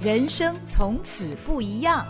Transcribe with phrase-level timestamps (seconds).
[0.00, 2.06] 人生从此不一样。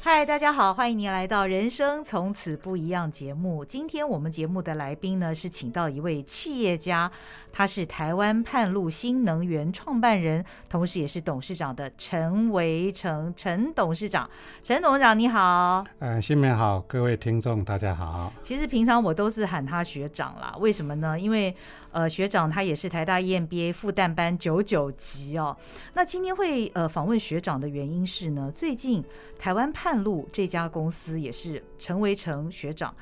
[0.00, 3.64] 嗨，大家好，欢迎您来到《人生从此不一样》节目。
[3.64, 7.08] 今天我们节目的来宾呢，是请到一位企业家。
[7.52, 14.28] 他是台湾盼路新能源创办人，同时也是董事长的陈维成陈董事长。
[14.64, 18.32] 陈董事长你好，嗯、呃，新年好，各位听众大家好。
[18.42, 21.16] 其实平常我都是喊他学长啦，为什么呢？
[21.20, 21.54] 因为
[21.92, 25.56] 呃，学长他也是台大 EMBA 复旦班九九级哦。
[25.94, 29.04] 那今天会呃访问学长的原因是呢，最近
[29.38, 32.94] 台湾泮鹿这家公司也是陈维成学长。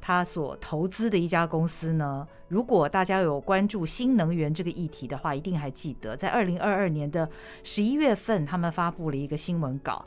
[0.00, 7.28] 他所投资的一家公司呢，如果大家有关注新能源这个议题的话，一定还记得，在二零二二年的
[7.64, 10.04] 十一月份，他们发布了一个新闻稿，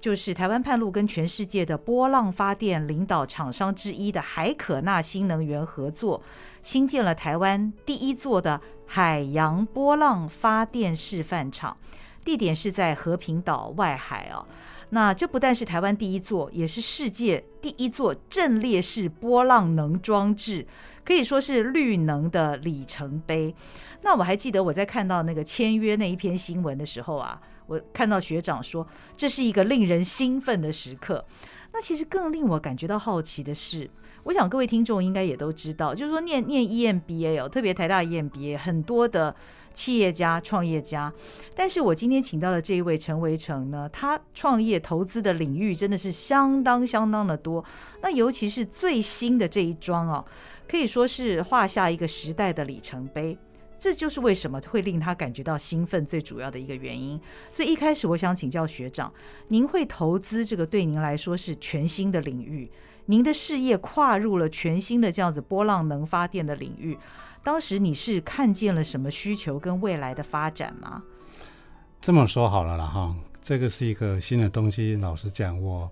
[0.00, 6.22] 就是台湾泮鹿跟全世界的波浪发电领导厂商之一的海可纳新能源合作，
[6.62, 11.76] 新建了台湾第一座的海洋波浪发电示范场，
[12.24, 14.46] 地点是在和平岛外海哦。
[14.90, 20.66] 那这不但是台湾第一座，也是世界第一座阵列式波浪能装置，
[21.04, 23.54] 可以说是绿能的里程碑。
[24.02, 31.24] 那我还记得我在看到那个签约那一篇新闻的时候啊，我看到学长说这是一个令人兴奋的时刻。
[31.72, 33.88] 那其实更令我感觉到好奇的是，
[34.24, 39.34] 我想各位听众应该也都知道，就是说念念 EMBA 哦，特别台大 EMBA 很多的。
[39.74, 41.10] 企业家、创业家，
[41.56, 47.64] 但是我今天请到的这一位陈维成呢，他创业投资的领域真的是相当相当的多。
[48.02, 50.22] 那尤其是最新的这一桩哦，
[50.68, 53.34] 可以说是画下一个时代的里程碑。
[53.82, 57.20] 这就是为什么会令他感觉到兴奋最主要的一个原因。
[57.50, 59.12] 所以一开始我想请教学长，
[59.48, 62.70] 您会投资这个对您来说是全新的领域，
[63.06, 66.96] 您的事业跨入了全新的这样子波浪能发电的领域。
[67.42, 71.02] 当时你是看见了什么需求跟未来的发展吗？
[72.00, 74.94] 这么说好了啦哈，这个是一个新的东西。
[74.94, 75.90] 老实讲，我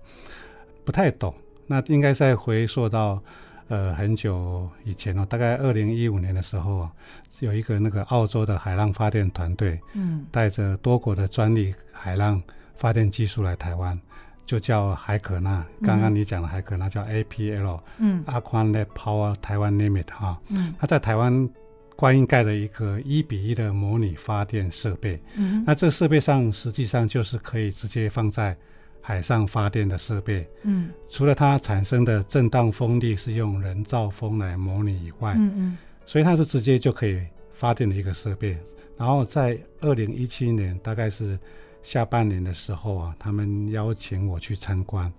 [0.84, 1.34] 不太懂。
[1.66, 3.20] 那应该再回溯到
[3.70, 6.92] 呃很久以前哦，大概二零一五年的时候啊，
[7.38, 12.42] 有一个那个澳洲的海浪发电团队，嗯，带着多国的专利海浪
[12.76, 13.98] 发电技术来台湾。
[14.46, 21.48] 就叫海可纳，刚刚你讲的海可纳叫 APL，嗯，Aquanet Power Taiwan Limit 哈，嗯，他在台湾
[21.94, 28.56] 观音盖了一个一比一的模拟发电设备，嗯，那这个设备上实际上就是可以直接放在
[29.00, 37.20] 海上发电的设备，嗯，除了它产生的震荡风力是用人造风来模拟以外，嗯嗯，所以它是直接就可以
[37.52, 38.56] 发电的一个设备，
[38.96, 41.38] 然后在二零一七年大概是。
[41.82, 45.10] 下半年的时候啊，他们邀请我去参观，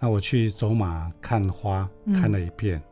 [0.00, 2.82] 那我去走马看花看了一遍，嗯、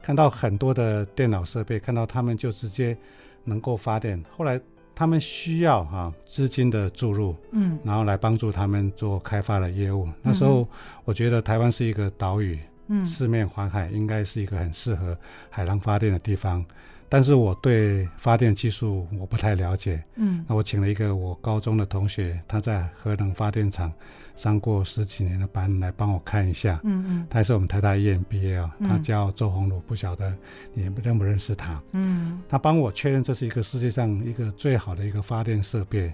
[0.00, 2.96] 看到很多的电脑设备，看到他们就直接
[3.44, 4.18] 能够发电。
[4.34, 4.58] 后来
[4.94, 10.06] 他们需要哈、啊、资金的注入，嗯，然后来帮助他们做开发的业务。
[10.06, 10.68] 嗯、那时候
[11.04, 12.58] 我觉得台湾是一个岛屿，
[12.88, 15.16] 嗯，四面环海，应该是一个很适合
[15.50, 16.64] 海浪发电的地方。
[17.12, 23.92] 但是我对发电技术我不太了解，嗯，那我请了一个我高中的同学，他在核能发电厂
[24.34, 30.34] 上过十几年的班，来帮我看一下，嗯嗯，他也是我们台大 EMBA 啊，他叫周鸿儒，不晓得
[30.72, 36.10] 你认不认识他，嗯，他帮我确认这是一个世界上一个最好的一个发电设备，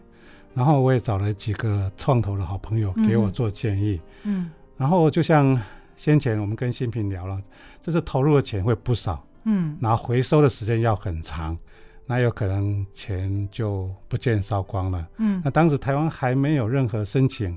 [0.52, 5.56] 然后我也找了几个创投的好朋友给我做建议，嗯，然后就像
[5.96, 7.40] 先前我们跟新平聊了，
[7.80, 9.24] 这次投入的钱会不少。
[9.50, 11.56] 嗯，然后回收的时间要很长，
[12.04, 15.08] 那有可能钱就不见烧光了。
[15.16, 17.56] 嗯，那当时台湾还没有任何申请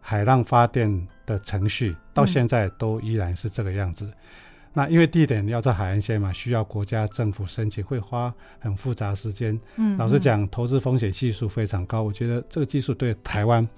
[0.00, 4.04] 海浪发电的程序，到现在都依然是这个样子。
[4.04, 4.14] 嗯、
[4.72, 9.58] 那因为地点要在海岸线嘛，需要国家政府申请，会花很复杂时间。
[9.76, 12.02] 嗯，老实讲，投资风险系数非常高。
[12.02, 13.68] 我觉得这个技术对台湾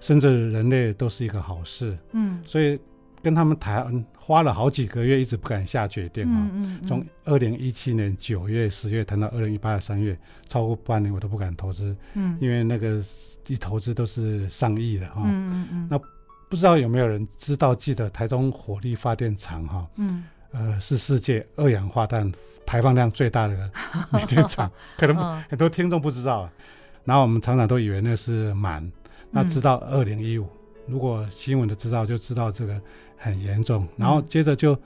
[0.00, 1.96] 甚至人类都是一个好事。
[2.12, 2.78] 嗯，所以。
[3.22, 6.50] 跟他们谈，花了好几个月，一直不敢下决定啊。
[6.86, 10.18] 从二零一七年九月、十月谈到二零一八的三月，
[10.48, 11.94] 超过半年我都不敢投资。
[12.14, 13.02] 嗯，因为那个
[13.46, 15.22] 一投资都是上亿的哈。
[15.26, 15.88] 嗯嗯嗯。
[15.90, 15.98] 那
[16.48, 19.86] 不知道有没有人知道，记得台中火力发电厂哈？
[19.96, 20.24] 嗯。
[20.52, 22.32] 呃，是世界二氧化碳
[22.64, 23.70] 排放量最大的
[24.10, 25.16] 煤 电厂，可能
[25.48, 26.48] 很多听众不知道。
[27.04, 28.90] 然后我们常常都以为那是满，
[29.30, 30.48] 那直到二零一五，
[30.86, 32.80] 如果新闻的知道就知道这个。
[33.22, 34.76] 很严重，然后接着就，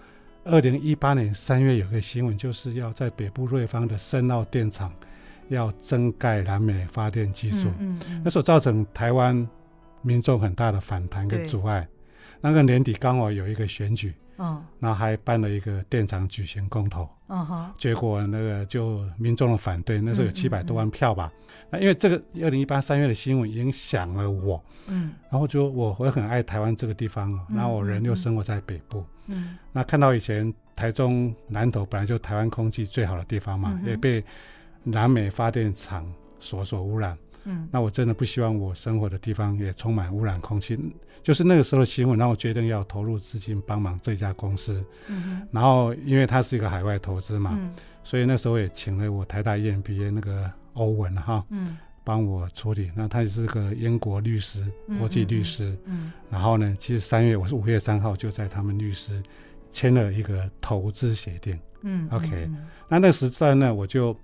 [0.42, 4.92] 二零一八年三月有个新闻，就是要在北部瑞芳的深澳电厂
[5.48, 9.48] 要增盖燃煤发电技术，嗯嗯嗯、那所造成台湾
[10.02, 11.86] 民众很大的反弹跟阻碍。
[12.40, 21.32] 那个年底刚好有一个选举，嗯，然后还办了一个电厂举行公投，嗯哼，结果那个就民众的反对，那时候有七百多万票吧。
[21.70, 34.22] 那、因为这个二零一八三月的新闻影响了我，嗯，然后就我我很爱台湾这个地方，然后我人又生活在北部，嗯，那看到以前台中南投本来就台湾空气最好的地方嘛，嗯、也被
[34.82, 36.04] 南美发电厂
[36.38, 37.16] 所所污染。
[37.44, 40.78] 嗯，那我真的不希望我生活的地方也充满污染空气。
[41.22, 44.84] 就是那个时候的新闻，让我决定要投入资金帮忙这家公司。
[45.08, 45.46] 嗯。
[45.50, 52.90] 然后，因为它是一个海外投资嘛，嗯，所以那时候也请了我台大 EMBA 那个欧文哈，嗯，帮我处理。
[52.94, 55.70] 那他也是个英国律师，国际律师。
[55.86, 56.12] 嗯，嗯。
[56.30, 59.22] 然后呢，其实三月我是五月三号就在他们律师
[59.70, 61.58] 签了一个投资协定。
[61.82, 62.06] 嗯。
[62.10, 64.14] OK，嗯，那那时段呢，我就。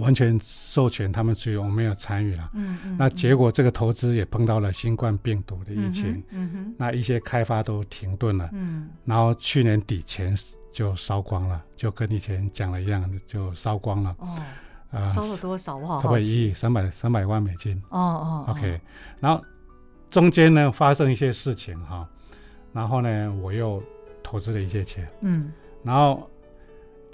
[0.00, 2.50] 完全授权他们，所以我没有参与了。
[2.54, 2.96] 嗯嗯。
[2.98, 6.20] 那结果这个投资也碰到了新冠病毒的疫情。
[6.30, 6.74] 嗯哼。
[6.76, 8.50] 那一些开发都停顿了。
[8.52, 8.88] 嗯。
[9.04, 10.36] 然后去年底前
[10.72, 14.16] 就烧光了，就跟以前讲的一样，就烧光了。
[14.18, 14.36] 哦。
[14.90, 15.06] 啊。
[15.06, 15.76] 烧了多少？
[15.76, 16.02] 我好好奇。
[16.02, 17.80] 差不多一亿三百三百万美金。
[17.90, 18.44] 哦哦。
[18.48, 18.80] OK。
[19.20, 19.44] 然后
[20.10, 22.08] 中间呢发生一些事情哈，
[22.72, 23.80] 然后呢我又
[24.24, 25.08] 投资了一些钱。
[25.20, 25.52] 嗯。
[25.84, 26.28] 然后。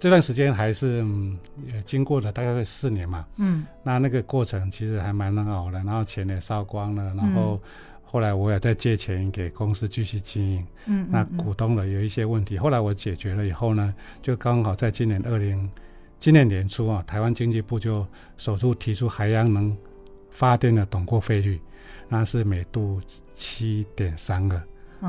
[0.01, 7.61] 这段时间还是嗯，也经过了大概四年嘛，嗯，那那个过程其实还蛮难熬的，然后钱也烧光了，然后
[8.03, 15.71] 后来我也在借钱给公司继续经营，嗯，那股东的有一些问题，后来我解决了以后呢，就刚好在今年二零，
[16.19, 18.07] 今年年初啊，台湾经济部就
[18.39, 19.77] 首次提出海洋能
[20.31, 21.61] 发电的董过费率，
[22.09, 23.03] 那是每度
[23.35, 24.63] 七点三个，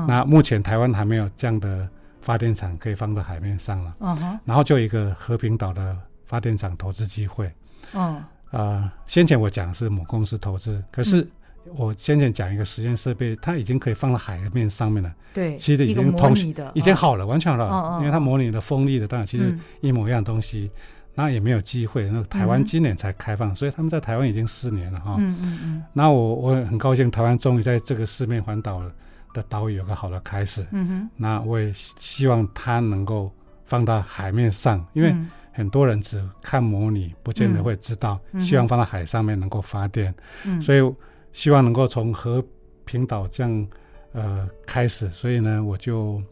[0.06, 1.88] 那目前台湾还没有这样的。
[2.22, 3.94] 发电厂可以放到海面上了。
[4.00, 4.38] 嗯哼。
[4.46, 7.52] 然后就一个和平岛的发电厂投资机会，
[7.92, 11.28] 嗯、uh，啊、呃，先前我讲的是母公司投资，可是
[11.76, 16.34] 我先前讲一个实验设备，它已经可以放到海面上面了，对，其实已经通，
[16.72, 17.98] 已经好了，完全好了，uh.
[18.00, 20.70] 因为它模拟的风力的，当然其实一模一样东西，
[21.14, 21.30] 那、uh.
[21.30, 23.56] 也没有机会，那台湾今年才开放，uh.
[23.56, 28.90] 所以他们在台湾已经四年了哈，嗯嗯嗯，那我我很高兴，台湾终于在这个四面环岛了。
[29.32, 33.30] 的岛屿有个好的开始，嗯哼，那我也希望它能够
[33.64, 35.14] 放到海面上，因为
[35.52, 38.18] 很多人只看模拟，不见得会知道。
[38.32, 40.14] 嗯、希望放到海上面能够发电，
[40.44, 40.94] 嗯，所以
[41.32, 42.42] 希望能够从和
[42.84, 43.68] 平岛这样
[44.12, 45.08] 呃开始。
[45.10, 46.22] 所以呢，我就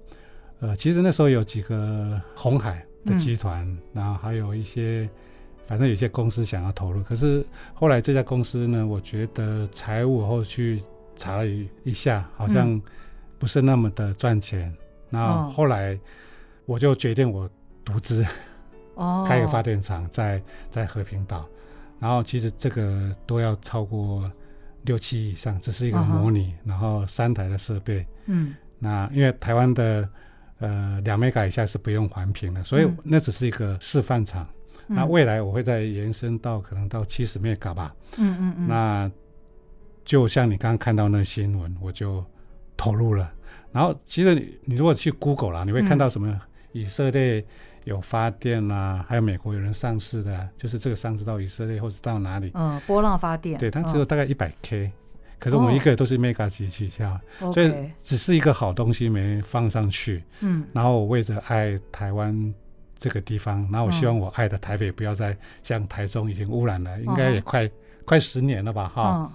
[0.60, 5.08] 呃，其实那时候有几个红海的集团，嗯、然后还有一些，
[5.66, 7.44] 反正有些公司想要投入，可是
[7.74, 10.82] 后来这家公司呢，我觉得财务后续。
[11.16, 12.80] 查了一一下，好像
[13.38, 14.72] 不是那么的赚钱。
[15.10, 15.98] 然后、嗯、后来
[16.66, 17.48] 我就决定我
[17.84, 18.24] 独资
[18.94, 20.40] 哦， 开个发电厂在
[20.70, 21.46] 在和平岛。
[21.98, 24.30] 然后其实这个都要超过
[24.84, 28.06] 六七亿以上，只是一个模拟，嗯、然后三台的设备。
[28.26, 30.08] 嗯，那因为台湾的
[30.60, 34.46] 呃两 mega 以下是不用环评的，所以那只是一个示范厂。
[34.88, 37.94] 嗯、那未来我会再延伸到可能到七十 mega 吧。
[38.16, 38.66] 嗯嗯嗯。
[38.66, 39.10] 那
[40.04, 42.24] 就像你刚刚看到那个新闻，我就
[42.76, 43.32] 投入了。
[43.72, 46.36] 然后，其实你你如果去 Google 啦，你会看到什么
[46.72, 47.44] 以色列
[47.84, 52.50] 有发电啊，还有美国有人上市的，就是这个上市到以色列或者到哪里？
[52.54, 53.56] 嗯，波浪发电。
[53.58, 54.90] 对，它只有大概一百 K，
[55.38, 57.16] 可是我们一个都是 Mega 级起跳，
[57.52, 60.24] 所以只是一个好东西没放上去。
[60.40, 60.64] 嗯。
[60.72, 62.54] 然后我为着爱台湾
[62.98, 67.70] 这个地方，然后我希望我爱的台北不要再像台中已经污染了，应该也快
[68.04, 68.88] 快十年了吧？
[68.88, 69.32] 哈。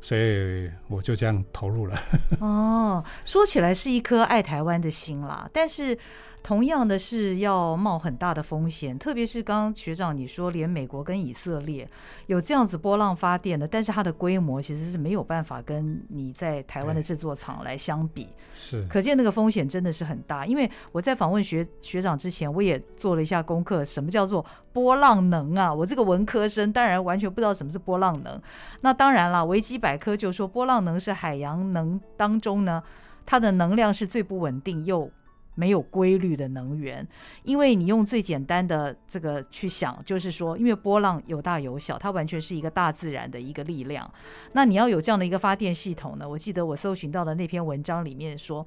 [0.00, 1.98] 所以我就这样投入了。
[2.40, 5.98] 哦，说起来是一颗爱台湾的心啦，但是。
[6.42, 11.86] 同样的是要冒很大的风险，特别是刚刚学长你说，连美国跟以色列
[12.26, 18.28] 有这样子波浪发电的，但是它的规模其实是没有办法跟你在台湾的这座厂来相比。
[18.52, 20.46] 是，可见那个风险真的是很大。
[20.46, 25.72] 因为我在访问学学长之前，我也做了一下功课，什么叫做波浪能啊？
[25.72, 28.40] 我这个文科生当然完全不知道什么是波浪能。
[28.80, 32.82] 那当然了，维基百科就说波浪能是海洋能当中呢，
[33.26, 35.10] 它的能量是最不稳定又。
[35.58, 37.04] 没有规律的能源，
[37.42, 44.08] 因为你用最简单的这个去想，就是说，因为波浪有大有小，它完全是一个大自然的一个力量。
[44.52, 46.28] 那你要有这样的一个发电系统呢？
[46.28, 48.64] 我记得我搜寻到的那篇文章里面说。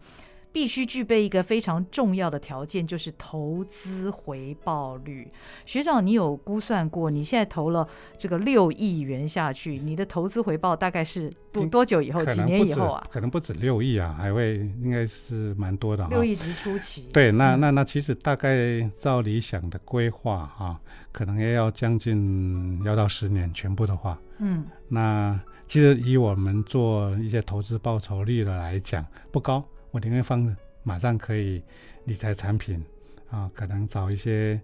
[0.52, 5.32] 必须具备一个非常重要的条件，就是投资回报率。
[5.66, 7.10] 学长，你有估算过？
[7.10, 12.26] 你现在投了这个六亿元下去，你的投资回报大概是多多久以后？
[12.26, 13.06] 几年以后啊？
[13.12, 16.08] 可能不止六亿啊，还会应该是蛮多的。
[16.10, 17.10] 六亿级初期。
[17.14, 20.80] 对，那那那其实大概照理想的规划哈，
[21.12, 24.18] 可能也要将近要到十年全部的话。
[24.40, 24.66] 嗯。
[24.88, 29.64] 那其实以我们做一些投资报酬率的来讲，不高。
[29.92, 31.62] 我宁愿放马上可以
[32.06, 32.84] 理财产品
[33.30, 34.60] 啊，可能找一些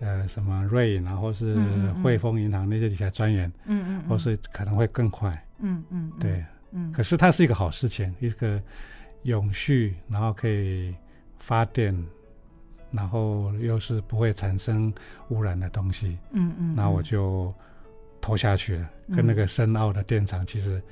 [0.00, 1.56] 呃什么瑞银啊，或是
[2.02, 8.60] 汇丰银行那些理财专员，嗯嗯，或是可能会更快，嗯嗯，对，嗯，可是它是一个好事情，一个
[9.22, 10.94] 永续，然后可以
[11.38, 11.96] 发电，
[12.90, 14.92] 然后又是不会产生
[15.28, 17.54] 污染的东西，嗯嗯，那我就
[18.20, 20.82] 投下去了，跟那个深澳的电厂其实。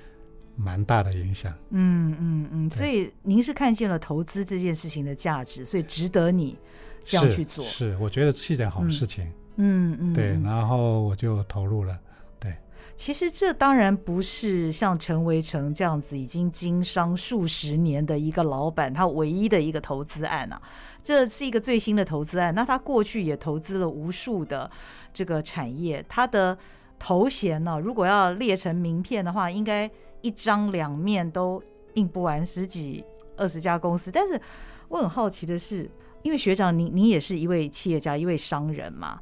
[0.57, 6.57] 蛮大的影响，嗯嗯嗯，所以您是看见了投资这件事情的价值，所以值得你
[7.05, 7.65] 这样去做。
[7.65, 9.31] 是，是我觉得是一件好事情。
[9.57, 11.99] 嗯嗯，对，然后我就投入了。
[12.39, 12.57] 对，
[12.95, 20.63] 其实这当然不是像陈维成这样子已经经商数十年的一个老板，他唯一的一个投资案啊，
[21.03, 22.55] 这是一个最新的投资案。
[22.55, 24.71] 那他过去也投资了无数的
[25.13, 26.57] 这个产业，他的
[26.99, 29.91] 头衔呢，如果要列成名片的话，应该。
[30.25, 31.63] 一张两面都
[31.97, 33.05] 印不完十几
[33.37, 34.41] 二十家公司，但是
[34.89, 35.91] 我很好奇的是，
[36.23, 39.21] 因为学长您您也是一位企业家，一位商人嘛，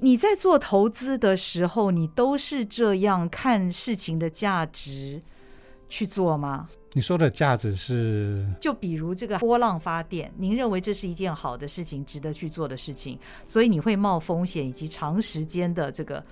[0.00, 5.18] 你在做投资的时候，你都是这样看事情的价值
[5.88, 6.68] 去做吗？
[6.92, 16.22] 你说的价值是，就比如这个波浪发电，您认为这是一件好的事情，值得去做的事情，所以你会冒风险以及长时间的这个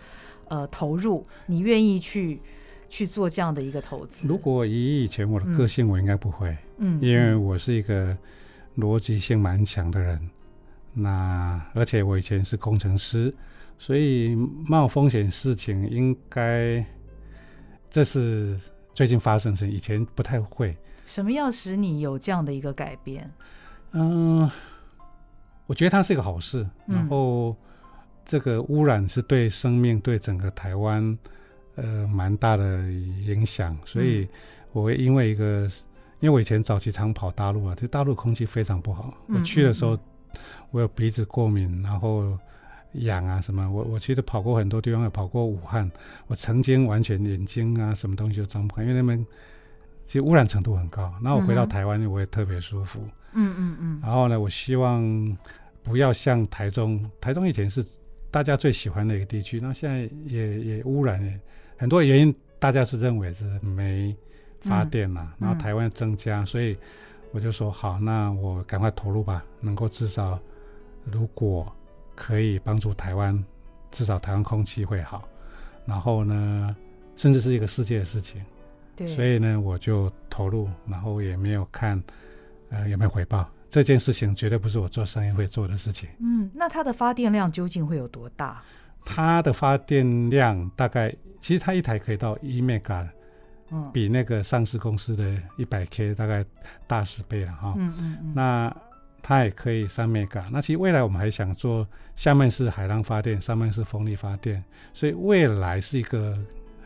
[0.48, 2.42] 呃投入，你愿意去。
[2.94, 4.24] 去做这样的一个投资。
[4.28, 8.16] 如果以以前我的个性，我应该不会，嗯，因为我是一个
[8.76, 10.30] 逻辑性蛮强的人。
[10.92, 13.34] 那而且我以前是工程师，
[13.76, 14.36] 所以
[14.68, 16.86] 冒风险事情应该
[17.90, 18.56] 这是
[18.94, 20.76] 最近发生的事情，以前不太会。
[21.04, 23.28] 什么要使你有这样的一个改变？
[23.90, 24.48] 嗯，
[25.66, 26.64] 我觉得它是一个好事。
[26.86, 27.56] 然后
[28.24, 31.18] 这个污染是对生命，对整个台湾。
[31.76, 34.28] 呃，蛮大的影响，所以
[34.72, 35.72] 我会因为一个，嗯、
[36.20, 39.12] 因为我以前早期常跑大陆啊，这大陆空气非常不好。
[39.26, 39.98] 嗯、我去的时候，
[40.70, 42.38] 我有鼻子过敏，然后
[42.92, 43.68] 痒啊什么。
[43.68, 45.90] 我我其实跑过很多地方，也跑过武汉。
[46.28, 49.26] 我曾经完全眼睛啊什么东西都睁不开，因为那边
[50.06, 51.12] 其实污染程度很高。
[51.20, 53.00] 那我回到台湾，我也特别舒服。
[53.32, 54.00] 嗯嗯嗯。
[54.00, 55.36] 然后呢，我希望
[55.82, 57.84] 不要像台中，台中以前是
[58.30, 61.40] 大家最喜欢的一个地区，那现在也也污染也。
[61.76, 64.14] 很多原因，大家是认为是没
[64.60, 66.76] 发电嘛，嗯、然后台湾增加，嗯、所以
[67.32, 70.38] 我就说好，那我赶快投入吧，能够至少
[71.04, 71.70] 如果
[72.14, 73.44] 可以帮助台湾，
[73.90, 75.28] 至少台湾空气会好，
[75.84, 76.74] 然后呢，
[77.16, 78.40] 甚至是一个世界的事情，
[78.96, 82.00] 对，所以呢，我就投入，然后也没有看
[82.70, 86.08] 呃有没有回报，这件事情绝对不是我做生意会做的事情。
[86.20, 88.62] 嗯，那它的发电量究竟会有多大？
[89.04, 93.06] 它的发电量大概，其实它一台可以到一 mega，
[93.70, 96.42] 嗯，比那个上市公司的一百 k 大概
[96.86, 97.74] 大十倍了哈。
[97.76, 98.32] 嗯嗯嗯。
[98.34, 98.74] 那
[99.20, 101.86] 它也可以三 mega，那其实未来我们还想做，
[102.16, 106.34] 下面是海浪发电，上面是风力发电，所以未来是一个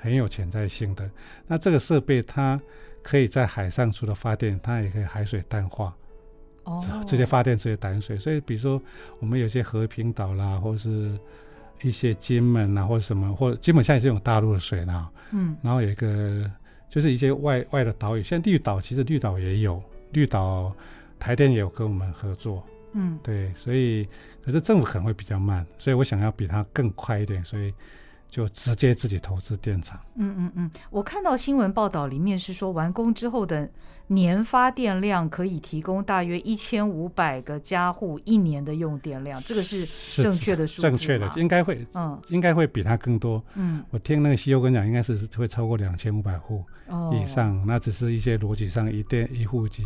[0.00, 1.08] 很有潜在性的。
[1.46, 2.60] 那这个设备它
[3.00, 5.94] 可以在海上除了发电，它也可以海水淡化，
[6.64, 8.16] 哦，直接发电直接淡水。
[8.16, 8.82] 所以比如说
[9.20, 11.16] 我们有些和平岛啦，或是。
[11.82, 15.10] 一些金门啊，或者什么，或者基本上也是用大陆的水啦。
[15.32, 16.50] 嗯，然后有一个
[16.88, 19.82] 就是一些外外的岛屿，像绿岛，其实绿岛也有
[20.12, 20.72] 绿岛，
[21.18, 22.62] 台电也有跟我们合作。
[22.92, 24.08] 嗯，对，所以
[24.44, 27.72] 可是政府可能会比较慢，所以我想要比它更快一点，所以。
[28.30, 29.98] 就直接自己投资电厂。
[30.16, 33.68] 嗯嗯嗯，我看到新闻报道里面是说，完工之后的
[34.08, 40.82] 年发电量可以提供大约一千五百个家户一年的用电量，这个是正确的数字。
[40.82, 43.42] 正确的，应该会，嗯，应该会比它更多。
[43.54, 46.62] 嗯，我听那个西欧跟讲，应该是会超过两千五百户
[47.12, 47.56] 以上。
[47.56, 49.84] 哦、那只是一些逻辑上一电一户几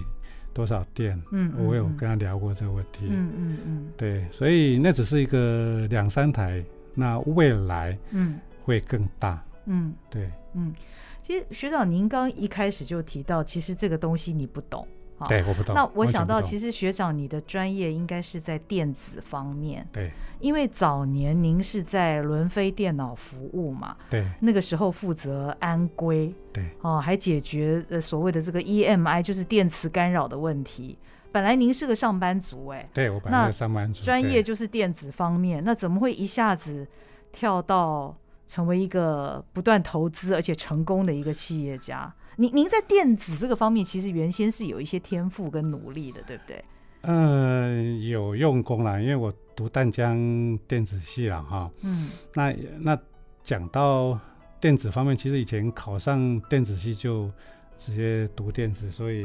[0.53, 1.21] 多少电。
[1.31, 3.07] 嗯，我有跟他聊过这个问题。
[3.09, 6.65] 嗯嗯嗯，对，所以那只是一个两三台。
[6.95, 10.75] 那未来嗯会更大嗯对嗯，
[11.23, 14.87] 其实学长您刚一开始就提到，其实这个东西你不懂
[15.19, 15.75] 啊，对我不懂。
[15.75, 30.99] 那我想到，其实学长你的专业应该是在电子方面，对，因为早年您是在伦飞电脑服务嘛，对，那个时候负责安规，对哦，还解决呃所谓的这个 EMI 就是电磁干扰的问题。
[31.33, 36.87] 本来您是个上班族哎，对我本来是上班族，专业就是电子方面，那怎么会一下子
[37.33, 38.15] 跳到
[38.47, 42.13] 成为一个不断投资而且成功的一个企业家？
[42.37, 46.63] 您您在电子这个方面其实原先是有一些天赋跟努力的，对不对？
[47.03, 50.17] 嗯、呃，有用功啦，因为我读淡江
[50.69, 51.71] 电子系了哈。
[51.81, 52.99] 嗯，那那
[53.43, 54.19] 讲到
[54.61, 57.31] 电子方面，其实以前考上电子系就
[57.79, 59.25] 直接读电子，所以。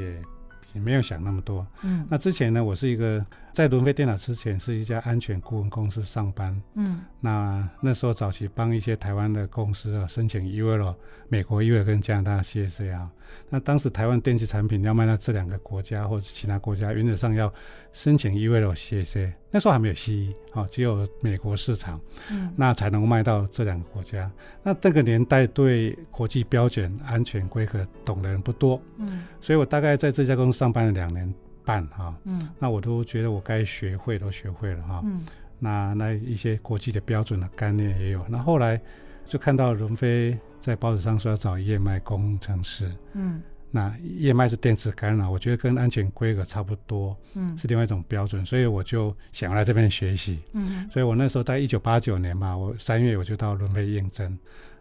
[0.73, 1.65] 也没有想那么多。
[1.81, 3.25] 嗯，那之前呢，我是一个
[3.57, 6.55] 在伦飞电脑之前是一家安全顾问公司上班。
[6.75, 10.95] 嗯，那那时候早期帮一些台湾的公司啊申请 UL，
[11.27, 13.09] 美国 UL 跟加拿大 CSA 啊。
[13.49, 17.51] 那当时台湾电器产品要卖到这两个国家或者其他国家，原则上要
[17.91, 19.33] 申请 UL CSA。
[19.49, 21.99] 那时候还没有 CE 啊，只有美国市场。
[22.29, 24.31] 嗯，那才能卖到这两个国家。
[24.61, 28.79] 那这个年代对国际标准、安全规格懂的人不多。
[28.97, 31.33] 嗯，所以我大概在这家公司上班了两年
[31.67, 32.15] 半哈。
[32.23, 35.01] 嗯，那我都觉得我该学会都学会了哈。
[35.03, 35.25] 嗯，
[35.59, 38.25] 那那一些国际的标准的概念也有。
[38.29, 38.79] 那后来
[39.25, 42.89] 就看到伦飞在报纸上说要找 EMI 工程师。
[43.13, 43.41] 嗯。
[43.69, 54.35] 那 EMI 是电子干扰，我觉得跟安全规格差不多，嗯，是另外一种标准，所以我就想要来这边学习，嗯，所以我那时候在一九八九年嘛，我三月我就到伦飞应征，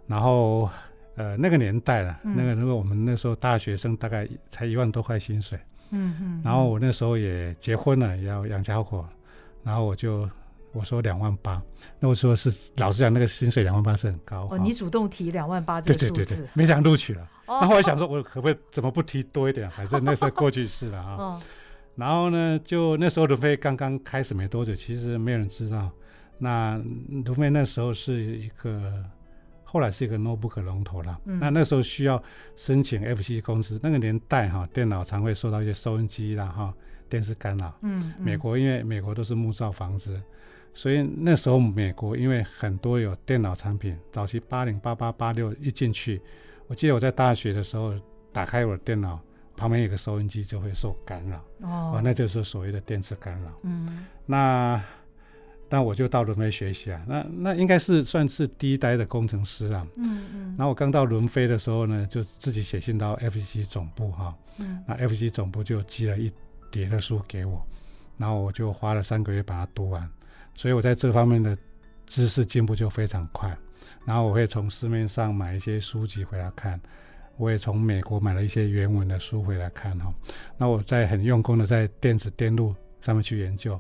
[0.07, 0.71] 然后
[1.17, 5.59] 呃那个年代了，嗯、那个如果我们那时候大学生大概才一万多块薪水，
[5.91, 9.07] 嗯嗯，然后我那时候也结婚了，也要养家活，
[9.63, 10.29] 然后我就。
[10.73, 11.63] 我说两万八，
[11.99, 14.47] 那我说是老实讲，那个薪水两万八是很高。
[14.51, 17.23] 哦，你主动提两万八这个数字，对对对对，没想录取了。
[17.47, 19.71] 哦，那后来想说，我可不可以怎么不提多一点？
[19.71, 21.17] 反正那时候过去式了啊。
[21.19, 21.41] 哦。
[21.95, 25.91] 然后呢，就那时候伦飞刚刚开始没多久，其实没有人知道。
[26.37, 26.79] 那
[27.25, 29.03] 卢飞那时候是一个，
[29.77, 31.21] 后来是一个 notebook 龙头了。
[31.27, 31.39] 嗯。
[31.39, 32.23] 那那时候需要
[32.57, 36.75] 申请 FCC 公司，那个年代哈，电脑常会受到一些收音机啦哈，
[37.09, 37.73] 电视干扰。
[37.83, 38.15] 嗯。
[38.19, 40.19] 美国因为美国都是木造房子。
[40.73, 46.21] 所以那时候美国因为很多有电脑产品，早期八零八八八六一进去，
[46.67, 47.95] 我记得我在大学的时候
[48.31, 49.19] 打开我的电脑，
[49.57, 53.51] 旁边有个收音机就会受干扰，哦，那就是所谓的电磁干扰。
[53.63, 54.79] 嗯，那
[55.69, 59.87] 那我就到伦飞学习啊，那那应该是算是第一代的工程师啊。
[59.97, 60.55] 嗯嗯。
[60.57, 66.33] 然后我刚到伦飞的时候呢，就自己写信到 FCC 总部哈，嗯，那 FCC 总部就寄了一
[66.71, 67.65] 叠的书给我，
[68.17, 70.09] 然后我就花了三个月把它读完。
[70.55, 71.57] 所以我在这方面的
[72.07, 73.55] 知识进步就非常快，
[74.05, 76.81] 然后我会从市面上买一些书籍回来看，
[77.37, 80.15] 我也从美国买了一些原文的书回来看哈。
[80.57, 83.79] 那我在很用功的在电子电路上面去研究，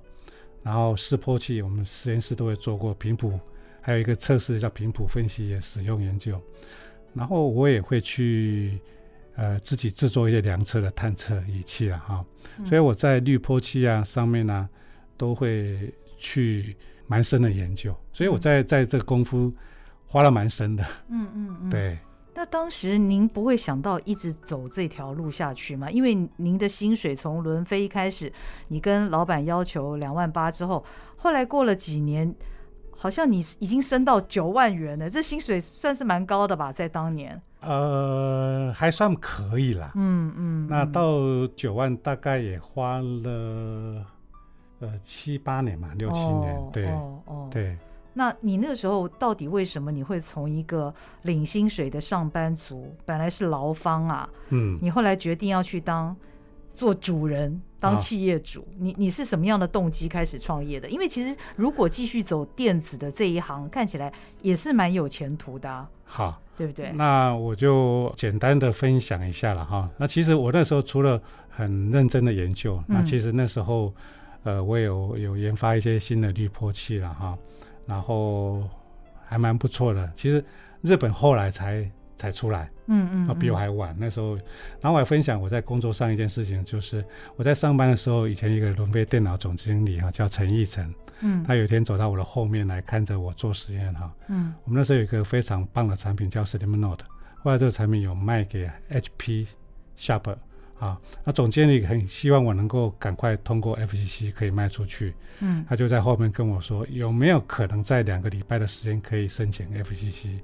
[0.66, 3.38] 然后示波器我们实验室都会做过频谱，
[3.80, 6.42] 还有一个测试叫频谱分析也使用研究，
[7.14, 8.80] 然后我也会去
[9.36, 12.24] 呃自己制作一些量测的探测仪器了哈。
[12.64, 14.68] 所以我在滤波器啊上面呢、啊、
[15.16, 15.92] 都会。
[16.18, 16.74] 去
[17.06, 19.52] 蛮深的研究，所以我在在这个功夫
[20.06, 20.82] 花了蛮深的。
[21.10, 21.98] 嗯嗯嗯，对。
[22.36, 25.90] 那当时您不会想到一直走这条路下去吗？
[25.90, 28.30] 因为您的薪水从轮飞一开始，
[28.68, 30.84] 你跟老板要求两万八之后，
[31.16, 32.34] 后来过了几年，
[32.94, 35.08] 好像你已经升到九万元了。
[35.08, 37.40] 这薪水算是蛮高的吧，在当年。
[37.60, 39.92] 呃，还算可以啦。
[39.94, 40.66] 嗯嗯。
[40.68, 44.04] 那到九万大概也花了。
[44.78, 47.78] 呃，七八年嘛，六七年，哦、对，哦哦，对。
[48.18, 56.16] 那你那个时候到底为什么你会从一个领薪水的上班族，本来是劳方啊，嗯，你后来决定要去当
[56.74, 60.88] 做主人，当企业主，哦、你你是什么样的动机开始创业的？
[60.88, 66.92] 因为其实如果继续走电子的这一行，看起来也是蛮有前途的、啊，好，对不对？
[66.92, 69.90] 那我就简单的分享一下了哈。
[69.98, 73.92] 那其实我那时候除了很认真的研究，嗯、那其实那时候。
[74.42, 77.36] 呃，我有有研发一些新的滤波器了哈，
[77.86, 78.68] 然后
[79.24, 80.12] 还蛮不错的。
[80.14, 80.44] 其实
[80.82, 83.94] 日本后来才才出来，嗯嗯，嗯，比我还晚。
[83.98, 84.36] 那时候，
[84.80, 87.04] 然后我还分享我在工作上一件事情，就是
[87.36, 97.04] 我在上班的时候，以前一个伦飞电脑总经理哈叫陈义成，嗯，他有一天走到我的后面来看着我做实验哈，嗯，我们那时候有一个非常棒的产品叫 Slim Note，
[97.42, 99.46] 后来这个产品有卖给 HP
[99.98, 100.36] Sharp。
[100.78, 105.14] 啊，那总经理很希望我能够赶快通过 FCC 可以卖出去。
[105.40, 110.38] 嗯，他就在后面跟我说，有没有可能在两个礼拜的时间可以申请 FCC？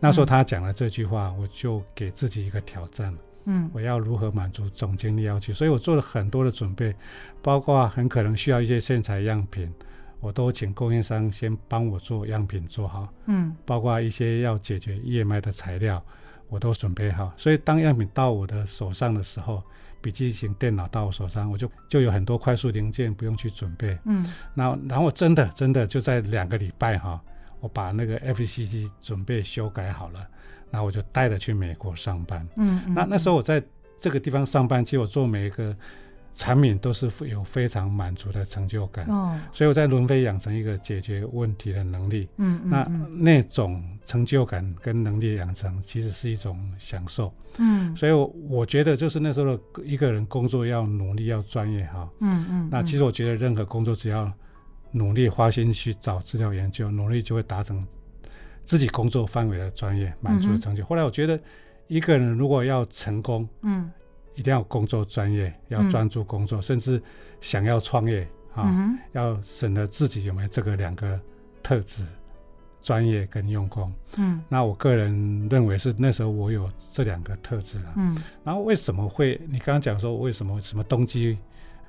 [0.00, 3.14] 那时候他讲了这句话，我就给自己一个挑战。
[3.44, 5.52] 嗯，我要如何满足总经理要求？
[5.52, 6.94] 所以我做了很多的准备，
[7.40, 9.72] 包括很可能需要一些线材样品，
[10.20, 13.08] 我都请供应商先帮我做样品做好。
[13.26, 16.04] 嗯，包括一些要解决 EMI 的材料。
[16.48, 19.62] 我都准备好，所以当样品到我的手上的时候，
[20.00, 23.98] 笔记型电脑到我手上，我就就有很多快速零件不用去准备。
[24.04, 27.20] 嗯，然后然后真的真的就在两个礼拜哈，
[27.60, 30.26] 我把那个 FCC 准备修改好了，
[30.70, 32.46] 然后我就带着去美国上班。
[32.56, 33.62] 嗯，嗯，那那时候我在
[34.00, 35.76] 这个地方上班，其实我做每一个
[36.38, 39.04] 产品都是有非常满足的成就感。
[39.06, 42.28] 哦，所以我在伦飞养成一个解决问题的能力。
[42.36, 47.34] 嗯，那那种成就感跟能力养成，其实是一种享受。
[47.56, 48.12] 嗯，所以
[48.48, 52.08] 我觉得就是那时候的一个人工作要努力要专业哈。
[52.20, 52.68] 嗯嗯。
[52.70, 54.32] 那其实我觉得任何工作只要
[54.92, 57.84] 努力花心去找资料研究，努力就会达成
[58.64, 60.84] 自己工作范围的专业满足的成就。
[60.84, 61.36] 后来我觉得
[61.88, 63.90] 一个人如果要成功，嗯，
[64.38, 67.02] 一定要工作专业，要专注工作，甚至
[67.40, 71.20] 想要创业啊，要审核自己有没有这个两个
[71.62, 72.04] 特质。
[72.80, 79.38] 专业跟用功，嗯，那我个人认为是那时候我有这两个特质了，嗯，然后为什么会？
[79.48, 81.36] 你刚刚讲说为什么什么动机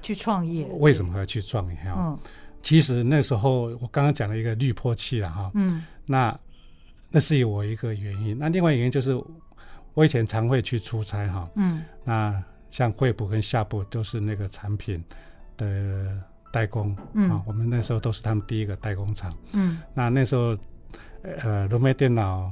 [0.02, 0.66] 去创业？
[0.80, 1.76] 为什么要去创业？
[1.86, 2.20] 哈、嗯，
[2.64, 6.38] 其实那时候我刚刚讲了一个滤波器了哈，嗯，那
[7.12, 9.14] 那是有我一个原因，那另外一个原因就是
[9.94, 15.04] 我以前常会去出差哈，嗯，那像惠普跟夏普都是那个产品
[15.58, 16.18] 的
[16.52, 20.58] 代工，嗯，啊，我们那时候都是他们第一个代工厂，嗯，那那时候。
[21.22, 22.50] 呃，荣美电脑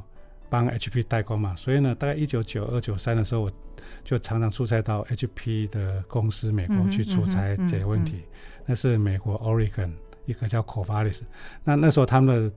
[0.50, 3.52] 帮 HP 代工嘛，所以呢，大概一九九二九三的时候，我
[4.04, 8.17] 就常常出差到 HP 的公司美国去出差解决问题。
[8.17, 9.93] 嗯嗯嗯、那是美国 Oregon
[10.26, 11.21] 一个叫 Corvallis，
[11.63, 12.56] 那那时候他们的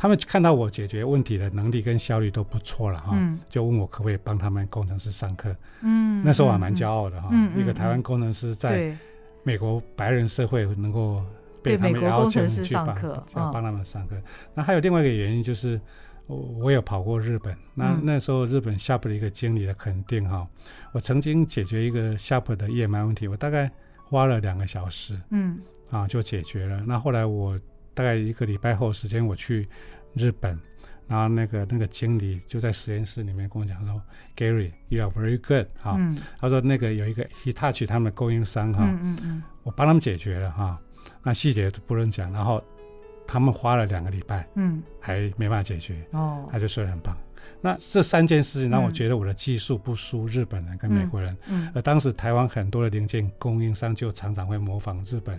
[0.00, 5.54] 他们看到我解决问题的能力跟效率都不错了哈，嗯、就问我可不可以帮他们工程师上课。
[5.82, 8.96] 嗯，那时候我还蛮骄傲的哈，一个台湾工程师在
[9.42, 11.22] 美国白人社会能够。
[11.62, 12.86] 被他们邀请去帮，
[13.36, 14.16] 要帮他们上课。
[14.16, 14.22] 哦、
[14.54, 15.78] 那还有另外一个原因就是，
[16.26, 17.54] 我我有跑过日本。
[17.74, 20.48] 那、嗯、那时候日本 Sharp 的一个经理的肯定哈，
[20.92, 23.70] 我曾经解决一个 Sharp 的 EMI 问题，我大概
[24.04, 25.60] 花了两个小时，嗯，
[25.90, 26.82] 啊就解决了。
[26.86, 27.60] 那后来我
[27.94, 29.68] 大概一个礼拜后时间我去
[30.14, 30.58] 日本，
[31.06, 34.00] 然后那个那个经理就在实验室里面跟我讲说
[34.36, 40.78] ，Gary，you are very good，哈，嗯、他说那个有一个 Hitachi 他们的供应商哈，嗯嗯嗯，我帮他们解决了哈。
[41.22, 42.62] 那细节都不能讲，然后
[43.26, 47.16] 他们花了两个礼拜，嗯，还没办法解决，哦，他就说得很棒。
[47.62, 55.38] 那这三件事情让我觉得我的技术不输日本人跟美国人，嗯，嗯，而当时台湾很多的零件供应商就常常会模仿日本、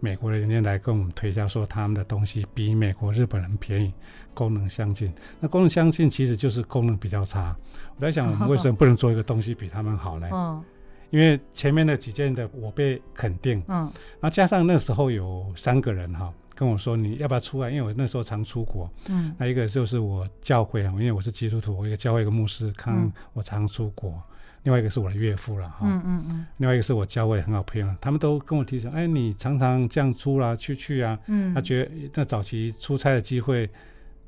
[0.00, 3.92] 美国的人家来跟我们推销，说他们的东西比美国、日本人便宜，
[4.34, 5.12] 功能相近。
[5.40, 7.56] 那功能相近其实就是功能比较差。
[7.96, 10.28] 我在想，我们为什么不能做一个东西比他们好呢？
[10.32, 10.64] 嗯。
[11.10, 17.70] 因为前面的几件的我被肯定，嗯，那加上那时候有三个人哈跟我说，你要不要出来？
[17.70, 24.10] 因为我那时候常出国，嗯，那一个就是我教会啊，因为我是基督徒，我一个教会一个牧师，看我常出国。
[24.10, 24.22] 嗯、
[24.62, 33.68] 另外一个是我的岳父了哈，嗯嗯嗯，另外一个是我教会很好朋友，他们都跟我提醒，哎，你常常这样出来去去啊，嗯，他觉得那早期出差的机会，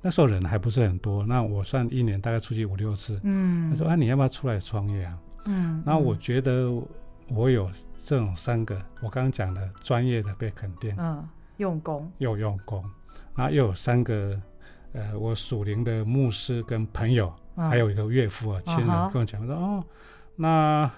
[0.00, 5.18] 那时候人还不是很多，那我算一年大概出去五六次，嗯，他说啊，你要不要出来创业啊？
[5.46, 6.70] 嗯，那我觉得
[7.28, 7.70] 我有
[8.04, 11.26] 这种三个，我刚刚讲的专业的被肯定，嗯，
[11.58, 12.10] 用功。
[12.18, 12.84] 又用功，
[13.34, 14.40] 然后又有三个，
[14.92, 19.84] 呃，我属灵的牧师跟朋友，嗯、还有一个岳父啊，亲人跟我讲说，哦，
[20.40, 20.90] 那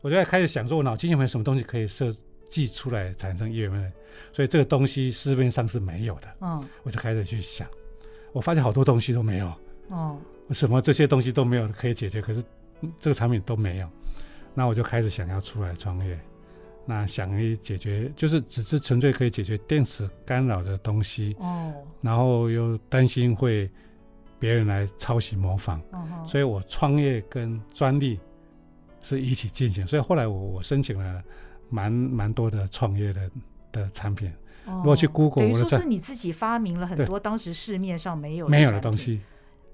[0.00, 2.14] 我就在开始想说，我脑筋有没有什么东西可以设
[2.48, 3.72] 计出来产生业务，
[4.32, 7.66] 所以这个东西市面上是没有的，嗯，我就开始去想，
[8.32, 9.52] 我发现好多东西都没有，
[9.88, 10.16] 哦，
[10.50, 12.42] 什么这些东西都没有可以解决，可是。
[12.98, 13.88] 这个产品都没有，
[14.52, 16.20] 那我就开始想要出来创业。
[16.84, 21.72] 那想可以解决，就是只是纯粹可以解决电磁干扰的东西哦。
[22.02, 23.70] 然后又担心会
[24.38, 28.20] 别人来抄袭模仿，哦、所以我创业跟专利
[29.04, 29.86] 是一起进行。
[29.86, 31.22] 所以后来我我申请了
[31.68, 33.30] 蛮蛮多的创业的
[33.70, 34.32] 的产品。
[34.66, 39.20] 哦、如果去 Google，等于说是你自己发明了很多当时市面上没有没有的东西，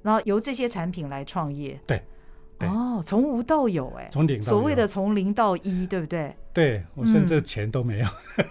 [0.02, 1.80] 然后由这些产品来创业。
[1.86, 2.02] 对。
[2.62, 6.36] 哦，从无到有哎，从零到所谓的从零到一，对不对？
[6.52, 8.06] 对，我甚至钱都没有，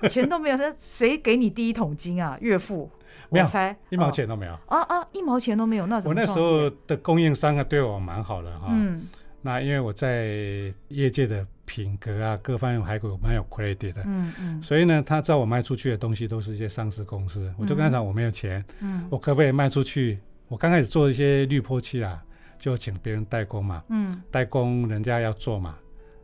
[0.10, 0.58] 钱都没有。
[0.58, 2.36] 那谁给你第一桶金啊？
[2.42, 2.89] 岳父？
[3.30, 4.54] 没有，我猜一毛钱都没有。
[4.65, 6.15] 啊啊，一毛钱都没有，那怎么？
[6.15, 8.70] 我那时候的供应商啊，对我蛮好的哈。
[8.72, 9.08] 嗯。
[9.41, 14.04] 那因为我在业界的品格啊，各方面还有蛮有 credit 的。
[14.06, 14.63] 嗯嗯。
[14.63, 20.19] 所以呢，他知道我卖出去的东西都是一些上市公司，我就跟他讲我没有钱，嗯，我可不可以卖出去？
[20.47, 22.23] 我刚开始做一些滤波器啊。
[22.60, 25.78] 就请别人代工嘛，嗯，代工人家要做嘛，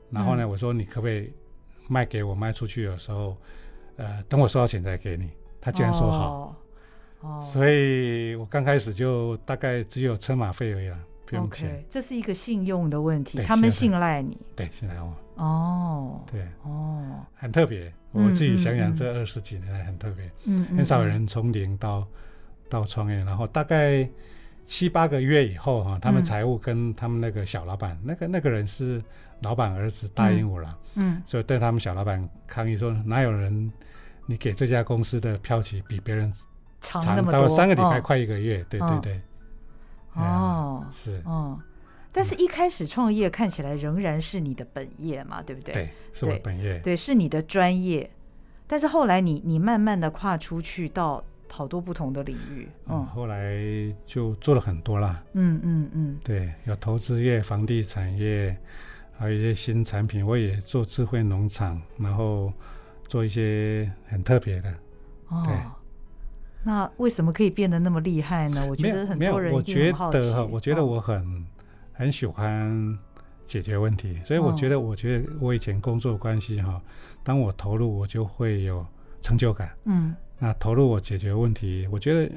[0.09, 1.31] 然后呢，嗯、我说你可不可以
[1.87, 3.37] 卖给我卖出去的时候，
[3.95, 5.29] 呃，等我收到钱再给你。
[5.61, 6.55] 他竟然说好，哦，
[7.21, 11.69] 哦，所以我刚开始就大概只有车马费而已啦，不用钱。
[11.69, 15.13] Okay, 这是一个信用的问题，他们信赖你，对，信赖我。
[15.35, 17.91] 哦，对，哦，很特别。
[18.11, 22.07] 我自己想想，这二十几年来很特别，嗯，很少有人从零到
[22.69, 24.07] 到创业，然后大概。
[24.67, 28.99] 七八个月以后哈、啊，他们财务跟他们那个小老板，嗯、那个那个人是
[29.41, 33.71] 老板儿子答应我了，嗯，嗯，所以对他们小老板抗议说，哪有人
[34.25, 36.33] 你给这家公司的票期比别人
[36.81, 39.21] 长那么多，三个礼拜快一个月，哦、对对对，哦，
[40.91, 41.59] 是，哦，
[42.11, 45.73] 但是一开始创业看起来仍然是你的本业嘛，对不对？
[45.73, 48.09] 对，是我本业，对，是你的专业。
[48.67, 53.05] 但是后来你你慢慢的跨出去到好多不同的领域，嗯，嗯。
[53.07, 53.55] 后来
[54.05, 58.57] 就做了很多啦，嗯嗯嗯，对，有投资业、房地产业，
[59.17, 62.51] 还有一些新产品，我也做智慧农场，然后
[63.07, 64.73] 做一些很特别的，
[65.27, 65.55] 哦，对。
[66.65, 68.65] 那为什么可以变得那么厉害呢？
[68.67, 71.45] 我觉得很多人觉得哈，我觉得我很、哦、
[71.93, 72.97] 很喜欢
[73.45, 76.81] 解决问题，所以我觉得，我觉得我以前工作关系哈、哦，
[77.23, 78.83] 当我投入，我就会有
[79.21, 79.71] 成就感。
[79.85, 82.33] 嗯，那投入我解决问题，我觉得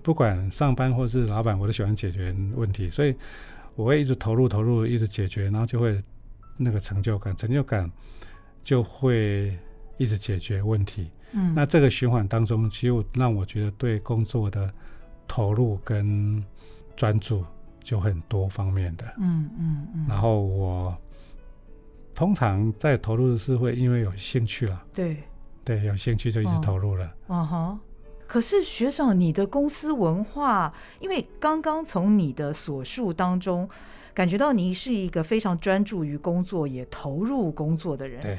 [0.00, 3.12] 不管上班或是老板，我都喜欢解决问题，所以
[3.74, 6.00] 我会一直投入，投入，一直解决，然后就会
[6.56, 7.90] 那个成就感，成就感
[8.62, 9.58] 就会
[9.96, 11.10] 一直解决问题。
[11.32, 14.72] 嗯，那这个循环当中，其实让我觉得对工作的
[15.26, 16.44] 投入跟
[16.96, 17.44] 专注
[17.82, 19.04] 就很多方面的。
[19.18, 20.06] 嗯嗯嗯。
[20.08, 20.96] 然后我
[22.14, 24.84] 通常在投入的是会因为有兴趣了。
[24.94, 25.16] 对。
[25.64, 27.06] 对，有兴趣就一直投入了。
[27.28, 27.78] 哦哈、哦。
[28.26, 33.68] 可是学长，你的公司文化，因为刚刚从你的所述当中
[34.12, 38.20] 感觉到你是一个非常专注于工作也投入工作的人。
[38.20, 38.38] 对。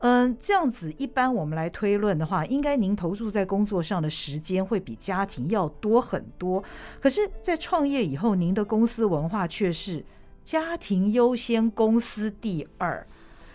[0.00, 6.62] 嗯，这样子一般我们来推论的话，应该您投注在工作上的时间会比家庭要多很多。
[7.00, 10.04] 可是，在创业以后，您的公司文化却是
[10.44, 13.06] 家庭优先，公司第二，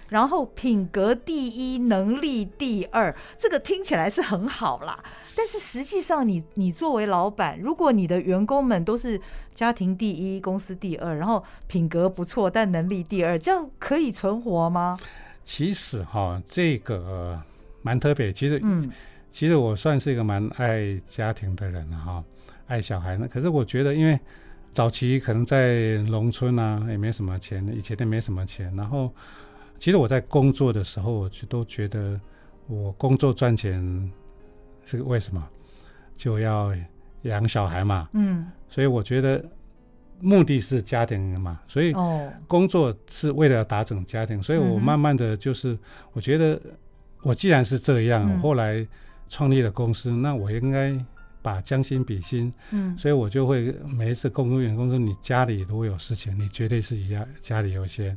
[0.10, 3.16] 然后品格第一，能力第二。
[3.38, 5.02] 这个听起来是很好啦，
[5.38, 9.22] 但是实际上你，你作为老板，如果你的员工们都是
[9.54, 14.98] 家庭第一，公司第二，然后品格不错，但能力第二，这样可以存活吗？
[15.44, 17.42] 其实哈，这个
[17.82, 18.32] 蛮特别。
[18.32, 18.90] 其实，嗯，
[19.32, 22.24] 其实我算是一个蛮爱家庭的人哈，
[22.68, 23.28] 爱小孩呢。
[23.30, 24.20] 可是我觉得，因为
[24.72, 28.74] 早期可能在农村啊，也没什么钱，以前也没什么钱。
[28.76, 29.14] 然后，
[29.80, 32.20] 其实我在工作的时候，我就都觉得
[32.68, 34.12] 我工作赚钱
[34.86, 35.48] 是为什么？
[36.16, 36.74] 就要
[37.24, 38.08] 养小孩嘛。
[38.14, 39.44] 嗯，所以我觉得。
[40.22, 41.94] 目的是家庭嘛，所以
[42.48, 45.78] 工作是为了打整家庭，哦、所以我慢慢的就是，
[46.14, 46.62] 我觉得
[47.24, 48.88] 我既然是这样，嗯、后来
[49.30, 50.96] 创立了公司，那我应该
[51.42, 58.16] 把将心比心，嗯，所以我就会每一次工作员工说，你家里如果有事情，你绝对是一家家里优先，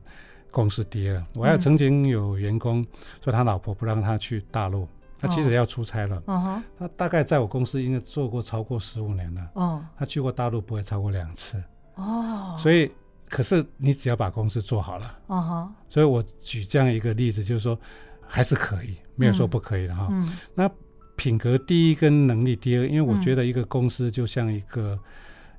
[0.50, 1.24] 公司第二。
[1.34, 2.86] 我还曾经有员工
[3.22, 4.86] 说他老婆不让他去大陆，
[5.18, 11.62] 他其实要出差了，哦、他大概在我公司应该做过超过十五年了，哦，他去过大陆不会超过两次。
[11.96, 12.90] 哦，所以，
[13.28, 17.78] 可是你只要把公司做好了，哦哈，所以我举这样一个例子，就是说
[18.26, 20.08] 还是可以，没有说不可以的哈。
[20.10, 20.68] 嗯，那
[21.16, 24.98] 品格第一跟能力第二，因为我觉得一个公司就像一个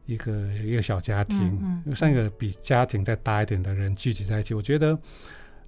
[0.06, 4.54] 一个一个小家庭，像一个比家庭再大一点的人聚集在一起。
[4.54, 5.00] 我觉得，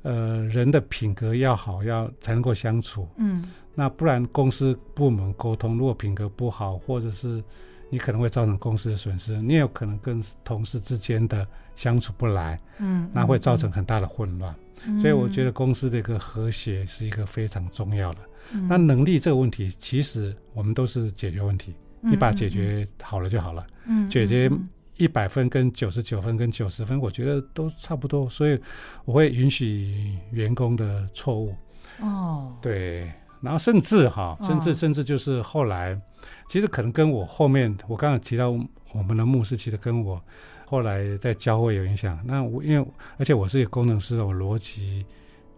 [0.01, 3.07] 呃，人的品格要好，要才能够相处。
[3.15, 7.41] 嗯，那不然公司部门沟通，如果品格不好，或者是。
[7.89, 14.53] 你可能会造成公司的损失，你也有可能跟同事之间的相处不来，嗯，那会造成很大的混乱。
[14.85, 18.19] 嗯、所以我觉得公司的一个和谐是一个非常重要的。
[18.51, 23.65] 嗯、那能力这个问题，其实我们都是解决问题，嗯、你把解决好了就好了。
[23.85, 24.51] 嗯，解决
[24.97, 28.29] 一百分跟九十九分跟九十分，我觉得都差不多。
[28.29, 28.59] 所以
[29.05, 31.55] 我会允许员工的错误。
[31.99, 33.11] 哦，对。
[33.47, 36.01] 然后甚至哈，甚至甚至就是后来，哦、
[36.49, 38.49] 其实可能跟我后面我刚刚提到
[38.91, 40.21] 我们的牧师，其实跟我
[40.65, 42.19] 后来在教会有影响。
[42.25, 42.85] 那我因为
[43.17, 45.05] 而且我是一个工程师，我逻辑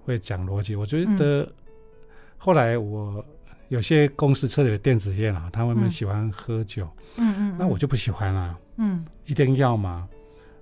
[0.05, 0.75] 会讲逻辑。
[0.75, 1.51] 我觉得
[2.37, 3.25] 后来我
[3.69, 10.07] 有些公司车里的电子业啊，他们喜欢喝酒，嗯嗯，那我就不喜欢啊，嗯，一定要吗？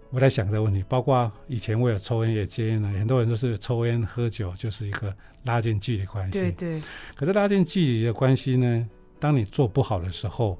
[0.09, 6.39] 我在想这个问题，包括以前我有抽烟也戒烟了，很多人都是抽烟喝酒就是一个拉近距离关系。
[6.39, 6.81] 对对。
[7.13, 8.87] 可是拉近距离的关系呢，
[9.19, 10.57] 当你做不好的时候，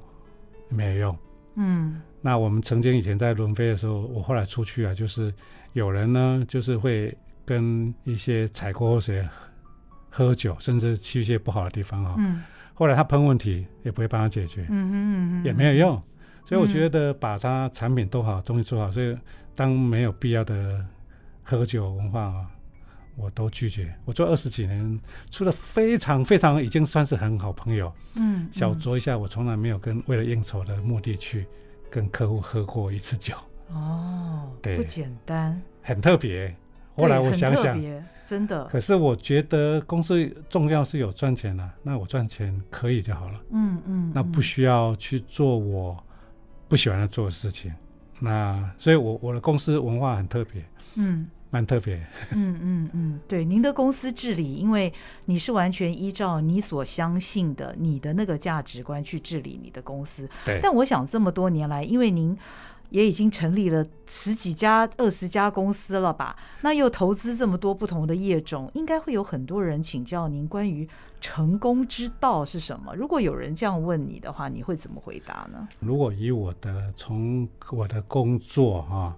[0.68, 1.18] 没有用。
[1.54, 2.02] 嗯。
[2.20, 5.32] 那我们曾经以前在伦飞的时候，我后来出去啊，就是
[5.72, 9.26] 有人呢，就是会跟一些采购或谁
[10.10, 12.16] 喝酒，甚至去一些不好的地方啊。
[12.18, 12.42] 嗯。
[12.74, 14.66] 后来他喷问题也不会帮他解决。
[14.68, 15.44] 嗯嗯嗯。
[15.44, 16.02] 也没有用。
[16.48, 18.90] 所以我觉得把它产品都好，东西做好。
[18.90, 19.14] 所以
[19.54, 20.82] 当没有必要的
[21.42, 22.46] 喝酒文化，
[23.16, 23.94] 我都拒绝。
[24.06, 24.98] 我做二十几年，
[25.30, 31.46] 除了非常非常已经算是很好朋友，嗯，小酌一下，我从来没有跟为了应酬的目的去
[31.90, 33.34] 跟客户喝过一次酒。
[33.70, 36.56] 哦，对，不简单，很特别。
[36.96, 37.78] 后来我想想，
[38.24, 38.64] 真的。
[38.64, 43.38] 可是我觉得公司重要是有赚钱啊，那我赚钱可以就好了。
[43.50, 46.02] 嗯嗯，那不需要去做我。
[46.68, 47.72] 不喜欢他做的事情，
[48.20, 50.62] 那所以我，我我的公司文化很特别，
[50.94, 51.96] 嗯，蛮特别，
[52.30, 54.92] 嗯嗯嗯，对，您的公司治理，因为
[55.24, 60.60] 你是完全依照你所相信的你的那个价值观去治理你的公司，对。
[60.62, 62.36] 但我想这么多年来，因为您。
[62.90, 66.36] 也已经成立了十几家、二十家公司了吧？
[66.62, 70.88] 那又投资这么多不同的业种，应该会有很多人请教您关于
[71.20, 72.94] 成功之道是什么？
[72.94, 75.68] 如果有人这样问你的话，你会怎么回答呢？
[75.80, 79.14] 如果以我的从我的工作啊，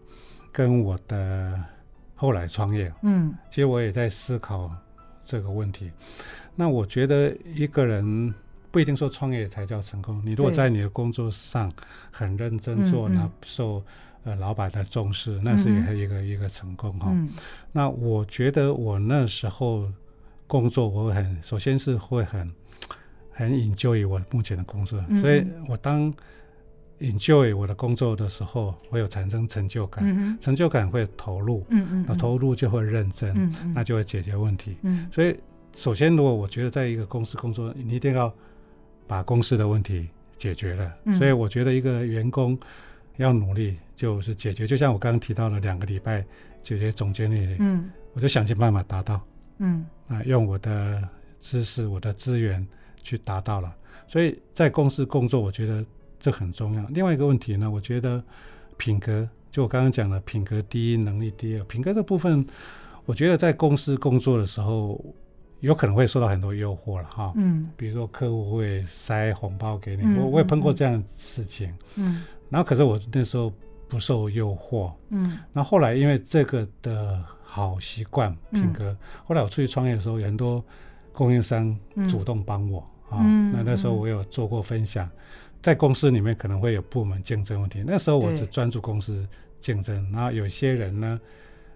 [0.51, 1.59] 跟我的
[2.17, 4.71] 后来创业，嗯，其实我也在思考
[5.25, 5.93] 这个问题。
[6.57, 8.35] 那我觉得一个人。
[8.71, 10.23] 不一定说创业才叫成功。
[10.25, 11.73] 你如果在你的工作上
[12.11, 13.83] 很认真做，那受
[14.23, 17.29] 呃老板的重视，嗯、那是一个一个一个成功哈、嗯。
[17.73, 19.91] 那我觉得我那时候
[20.47, 22.49] 工作，我很首先是会很
[23.33, 26.15] 很 enjoy 我目前的工作，嗯、所以我当
[27.01, 34.77] enjoy 我的工作的时候，会有产生成就感，嗯、成就感会投入，嗯嗯，投入就会认真，嗯、那就会解决问题。
[34.83, 35.37] 嗯、所以
[35.75, 38.33] 首先，如果我觉得在一个公司工作，你一定要。
[39.11, 42.57] 把公司的问题解决了，嗯，所以我觉得一个员工
[43.17, 44.69] 要努力，就是解决。
[44.69, 46.25] 就像我刚刚提到的两个礼拜
[46.63, 49.21] 解决总经理，嗯，我就想尽办法达到，
[49.59, 51.03] 嗯，啊，用我的
[51.41, 52.65] 知识、我的资源
[53.03, 53.75] 去达到了。
[54.07, 55.85] 所以在公司工作，我觉得
[56.21, 56.87] 这很重要。
[56.91, 58.23] 另外一个问题呢，我觉得
[58.77, 61.65] 品格，就我刚刚讲的品格第一，能力第二。
[61.65, 62.47] 品格的部分，
[63.07, 65.05] 我觉得在公司工作的时候。
[65.61, 73.53] 有可能会受到很多诱惑了哈，嗯，比如说客户会塞红包给你，嗯、我我也碰过这样的事情，嗯，然后可是我那时候
[73.87, 78.97] 不受诱惑，嗯，那后，后来因为这个的好习惯品格，嗯、
[79.27, 80.65] 后来我出去创业的时候，有很多
[81.13, 85.07] 供应商主动帮我啊，嗯、那那时候我有做过分享，
[85.61, 91.21] 在公司里面可能会有部门竞争问题，那时候我只专注公司竞争，然后有些人呢，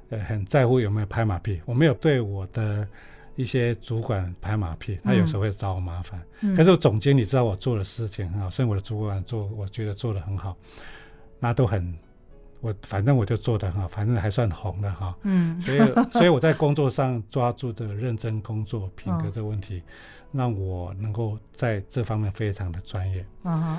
[0.09, 2.88] 呃，很在乎有没有拍马屁，我没有对我的。
[3.37, 6.20] 一些主管拍马屁，他有时候会找我麻烦。
[6.40, 10.57] 嗯、可是总监你知道我做的事情很好，甚至我的主管做，我觉得做得很好，
[11.40, 11.97] 那都很，
[12.61, 15.16] 我反正我就做得很好，反正还算红的哈。
[15.23, 15.79] 嗯，所以
[16.12, 19.83] 所以我在工作上抓住的认真工作品格这个问题，哦、
[20.33, 23.25] 让我能够在这方面非常的专业。
[23.44, 23.79] 嗯，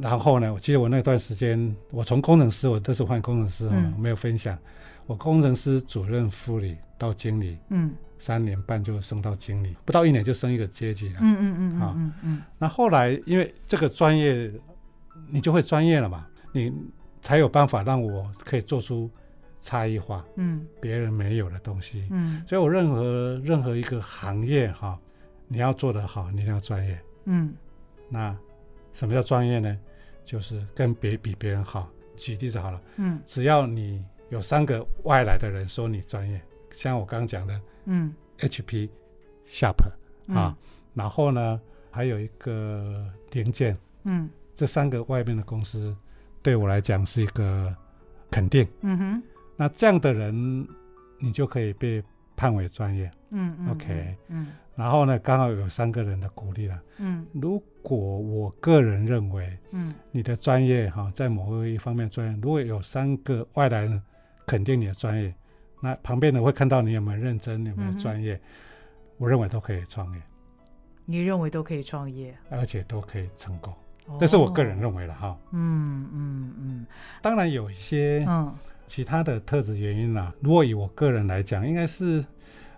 [0.00, 4.58] 然后呢，我记得我那段时间，我从工程师，我都是换工程师，嗯、我没有分享，
[5.06, 7.58] 我工程师主任副理到经理。
[7.70, 7.94] 嗯。
[8.18, 11.18] 三年半就升到经理，不到一年就升一个阶级了。
[11.20, 12.42] 嗯嗯嗯，啊，嗯嗯。
[12.56, 14.50] 那后来因为这个专业，
[15.28, 16.72] 你就会专业了嘛，你
[17.20, 19.10] 才有办法让我可以做出
[19.60, 22.08] 差异化，嗯，别人没有的东西。
[22.10, 24.98] 嗯，所以我任何任何一个行业哈，
[25.46, 26.98] 你要做得好，你一定要专业。
[27.26, 27.52] 嗯，
[28.08, 28.34] 那
[28.94, 29.78] 什么叫专业呢？
[30.24, 31.86] 就是跟别比别人好。
[32.16, 37.60] 举例子好了，嗯，只要你有三个外来的人说你专业，像我刚刚讲的。
[37.84, 38.88] 嗯，HP、
[39.46, 39.76] Sharp
[40.34, 40.56] 啊，
[40.92, 41.60] 然后呢，
[41.90, 45.96] 还有一个零件，嗯，这三个外面的公司
[46.42, 47.72] 对我来讲是一个
[48.28, 49.22] 肯定，嗯哼，
[49.56, 50.66] 那这样的人
[51.20, 52.02] 你就可以被
[52.34, 64.02] 判为专业，嗯，OK，嗯，然后呢，刚好有三个人的鼓励了，嗯，如果我个人认为，嗯，你的专业哈，在某一方面专业，如果有三个外来人
[64.46, 65.34] 肯定你的专业。
[65.78, 68.40] 那旁边的会看到你有没有认真，有没有专业，嗯、
[69.18, 70.22] 我认为都可以创业。
[71.04, 73.72] 你认为都可以创业，而且都可以成功，
[74.06, 75.38] 哦、这是我个人认为的哈。
[75.52, 76.86] 嗯嗯嗯。
[77.20, 78.26] 当然有一些
[78.86, 80.32] 其他的特质原因啦。
[80.34, 82.24] 嗯、如果以我个人来讲，应该是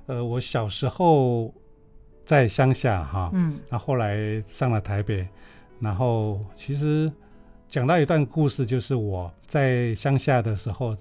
[0.06, 1.54] 呃，我小时候
[2.26, 5.26] 在乡下哈，嗯，那后来上了台北，
[5.78, 7.10] 然后其实
[7.68, 10.96] 讲到一段故事，就是我在乡下的时候。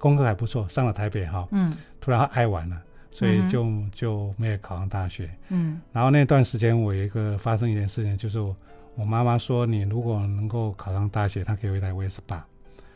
[0.00, 8.56] 功课还不错，上了台北哈，嗯，突然爱玩了，所以就、嗯、就没有考上大学，嗯，然后那段时间我有一个发生一件事情，就是我
[8.94, 12.40] 我妈妈说，你如果能够考上大学，她给我一台 Vespa，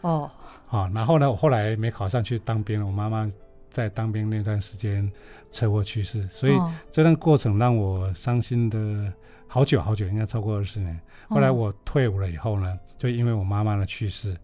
[0.00, 0.30] 哦，
[0.66, 3.30] 好，然后呢，我后来没考上去当兵了，我妈妈
[3.70, 5.12] 在当兵那段时间
[5.52, 6.54] 车祸去世，所以
[6.90, 9.12] 这段过程让我伤心的
[9.46, 10.98] 好久好久，应该超过二十年。
[11.28, 14.34] 后来我退伍了以后呢，就因为我妈妈的去世。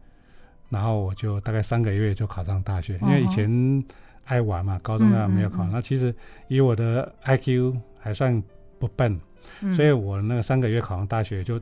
[0.71, 3.85] 然后我就大概三个月就考上大学，因为以前
[4.25, 5.65] 爱玩嘛，高中那没有考。
[5.65, 6.15] 那其实
[6.49, 8.43] 以我的 IQ 还算
[8.79, 9.21] 不笨，
[9.75, 11.61] 所以我那个三个月考上大学就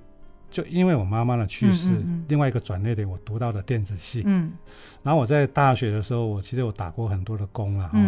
[0.51, 1.97] 就因为我妈妈的去世，
[2.29, 4.23] 另外一个转捩点，我读到的电子系。
[4.27, 4.53] 嗯。
[5.03, 7.99] 然后我在大学的时候，我其实我打过很多的工了哈，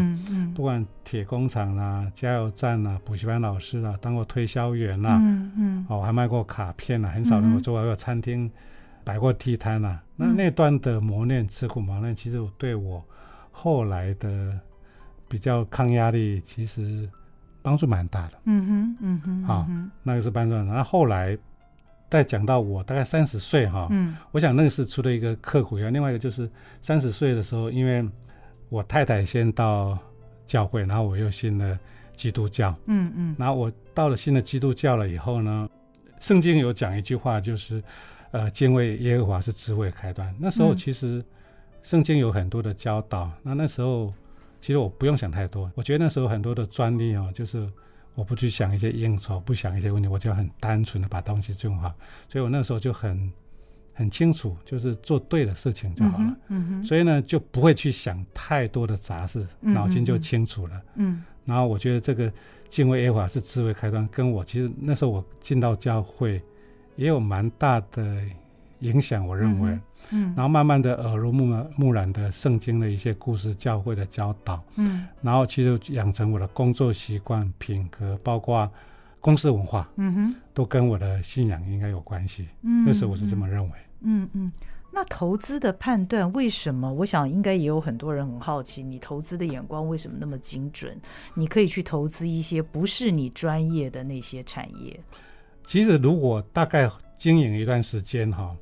[0.55, 8.51] 不管铁工厂啦、加油站啦、补习班老师啦，当过推销员啦，嗯嗯，哦，还卖过卡片啦，很少能够做过餐厅。
[9.11, 13.05] 摆过地摊呐，那那段的磨练、吃苦磨练，其实对我
[13.51, 14.57] 后来的
[15.27, 17.11] 比较抗压力，其实
[17.61, 18.35] 帮助蛮大的。
[18.45, 19.67] 嗯哼，嗯哼，好，
[20.05, 20.65] 那个是班长。
[20.65, 21.37] 然后后来
[22.09, 26.49] 再讲到我大概三十岁哈，嗯，我想那个是除了一个刻苦，另外一个就是
[26.81, 28.09] 三十岁的时候，因为
[28.69, 29.99] 我太太先到
[30.47, 31.77] 教会，然后我又信了
[32.15, 35.69] 基督教，嗯嗯，然后我到了信了基督教了以后呢，
[36.21, 37.83] 圣经有讲一句话，就是。
[38.33, 40.33] 呃，敬畏耶和华是智慧开端。
[40.39, 41.24] 那时候其实
[41.83, 43.24] 圣经有很多的教导。
[43.24, 44.14] 嗯、那那时候
[44.61, 45.68] 其实我不用想太多。
[45.74, 47.68] 我觉得那时候很多的专利哦，就是
[48.14, 51.93] 我不去想一些应酬，不想一些问题，我就很单纯的把东西种好。
[52.28, 53.33] 所以我那时候就很
[53.93, 56.24] 很清楚，就是做对的事情就好了。
[56.24, 60.76] 嗯嗯嗯、所以呢，就不会去想太多的杂事，脑筋就清楚了。
[60.95, 61.14] 嗯。
[61.14, 62.33] 嗯然后我觉得这个
[62.68, 66.41] 敬畏耶和华是智慧开端，跟我其实那时候我进到教会。
[66.97, 68.22] 也有蛮大的
[68.80, 69.78] 影响，我认为，
[70.11, 78.70] 嗯，然后慢慢的耳濡目目染的圣经的一些故事、教会的教导，嗯，然后其实养成我的工作习惯、品格，包括
[79.20, 82.49] 公司文化，嗯哼，都跟我的信仰应该有关系。
[82.62, 83.70] 嗯，那时候我是这么认为。
[84.01, 84.51] 嗯嗯，
[84.93, 86.91] 那投资的判断为什么？
[86.91, 90.99] 我想应该也有很多人很好奇，你投资的眼光为什么那么精准？
[91.34, 94.99] 你可以去投资一些不是你专业的那些产业。
[95.71, 98.53] 其实，如果大概经营一段时间哈，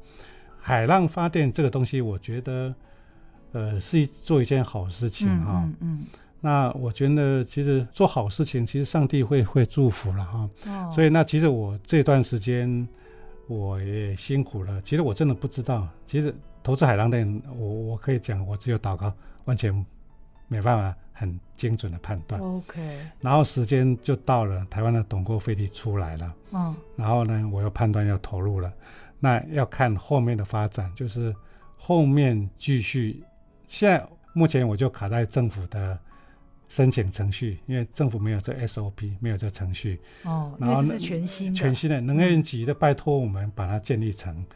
[0.61, 2.74] 海浪发电这个东西，我觉得，
[3.52, 5.62] 呃，是做一件好事情哈。
[5.64, 6.06] 嗯，嗯。
[6.38, 10.50] 那我觉得，其实做好事情，其实上帝会会祝福了哈。
[10.66, 10.92] 哦。
[10.94, 12.86] 所以，那其实我这段时间
[13.46, 14.78] 我也辛苦了。
[14.82, 19.11] 其实我真的不知道，其实投资海浪电，我我可以讲，我只有祷告，
[19.46, 19.72] 完全
[20.46, 20.94] 没办法。
[21.18, 22.80] 很精准的判断，OK，
[23.20, 28.72] 然后时间就到了，台湾的董购费力出来了，嗯，然后呢，我又判断要投入了，
[29.18, 31.34] 那要看后面的发展，就是
[31.76, 33.20] 后面继续。
[33.66, 35.98] 现在目前我就卡在政府的
[36.68, 44.46] 申请程序，因为政府没有这 SOP，没有这程序，哦，然后是全新全新的能源局的，拜托我们把它建立成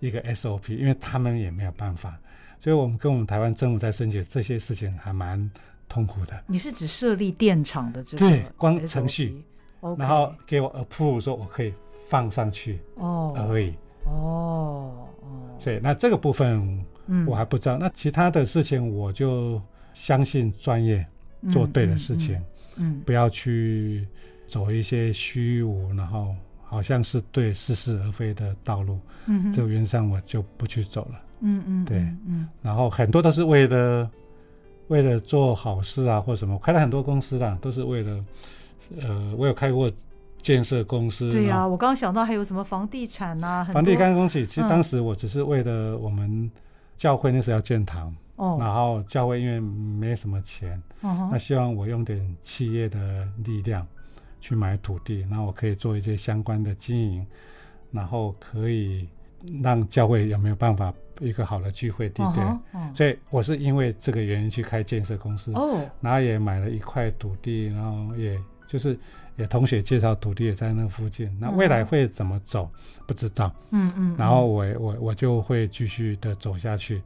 [0.00, 2.18] 一个 SOP，因为他们也没有办法，
[2.60, 5.50] 所以我们跟我们台湾政府在申请这些事情还蛮。
[5.92, 9.44] 痛苦的，你是指设立电厂的这个对光程序
[9.82, 9.98] ，okay.
[9.98, 11.70] 然后给我 approve 说我可以
[12.08, 13.34] 放上去哦。
[13.36, 13.74] 而已。
[14.06, 16.82] 哦哦，所以那这个部分
[17.26, 19.60] 我还不知道，嗯、那其他的事情我就
[19.92, 21.06] 相信专业
[21.52, 22.36] 做对的事情，
[22.76, 23.02] 嗯，嗯嗯。
[23.04, 24.08] 不要去
[24.46, 26.34] 走一些虚无，然后
[26.64, 34.10] 好像是对似是而非的道路，嗯，这个原则上我就不去走了，嗯嗯，对，嗯，然后很多都是为了。
[34.92, 38.24] 为了做好事啊，或什么，开了很多公司啦，都是为了，
[39.00, 39.90] 呃，我有开过
[40.42, 41.30] 建设公司。
[41.32, 44.44] 对呀、啊，我刚刚想到还有什么房地产啊，房地产公司。
[44.44, 46.50] 其实当时我只是为了我们
[46.98, 53.86] 教会那时候要建堂，然后教会因为没什么钱，哦、那希望我用点企业的力量
[54.42, 57.26] 去买土地，那我可以做一些相关的经营，
[57.90, 59.08] 然后可以
[59.62, 60.92] 让教会有没有办法。
[61.20, 62.96] 一个好的聚会地点，uh uh.
[62.96, 65.80] 所以我是因为这个原因去开建设公司，oh.
[66.00, 68.36] 然后也买了一块土地，然后也
[68.66, 68.98] 就是
[69.36, 73.06] 也同学介绍土地也在那附近，那未来会怎么走、uh.
[73.06, 77.00] 不知道，嗯嗯，然后我我我就会继续的走下去，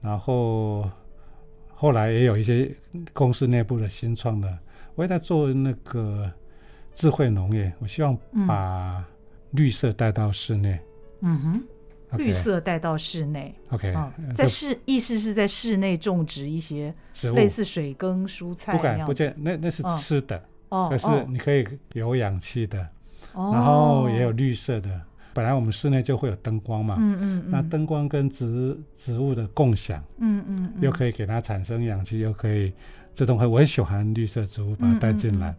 [0.00, 0.88] 然后
[1.74, 2.70] 后来也有一些
[3.12, 4.58] 公司内部的新创的，
[4.94, 6.30] 我也在做那个
[6.94, 8.16] 智慧农业，我希望
[8.46, 9.04] 把
[9.50, 10.78] 绿色带到室内，
[11.20, 11.62] 嗯哼。
[12.16, 16.92] 绿色带到室内，OK，啊，在室意思是在室内种植一些
[17.36, 22.84] 类似水耕、蔬菜，不敢不见，那那是吃的，哦，可是你可以有氧气的，
[23.32, 25.00] 哦，然后也有绿色的。
[25.32, 32.72] 本来我们室内就会有灯光嘛，嗯嗯，那灯光跟植植物的共享，嗯嗯，又可以给它产生氧气，又可以
[33.14, 33.46] 自动化。
[33.46, 35.54] 我很喜欢绿色植物，把它带进来。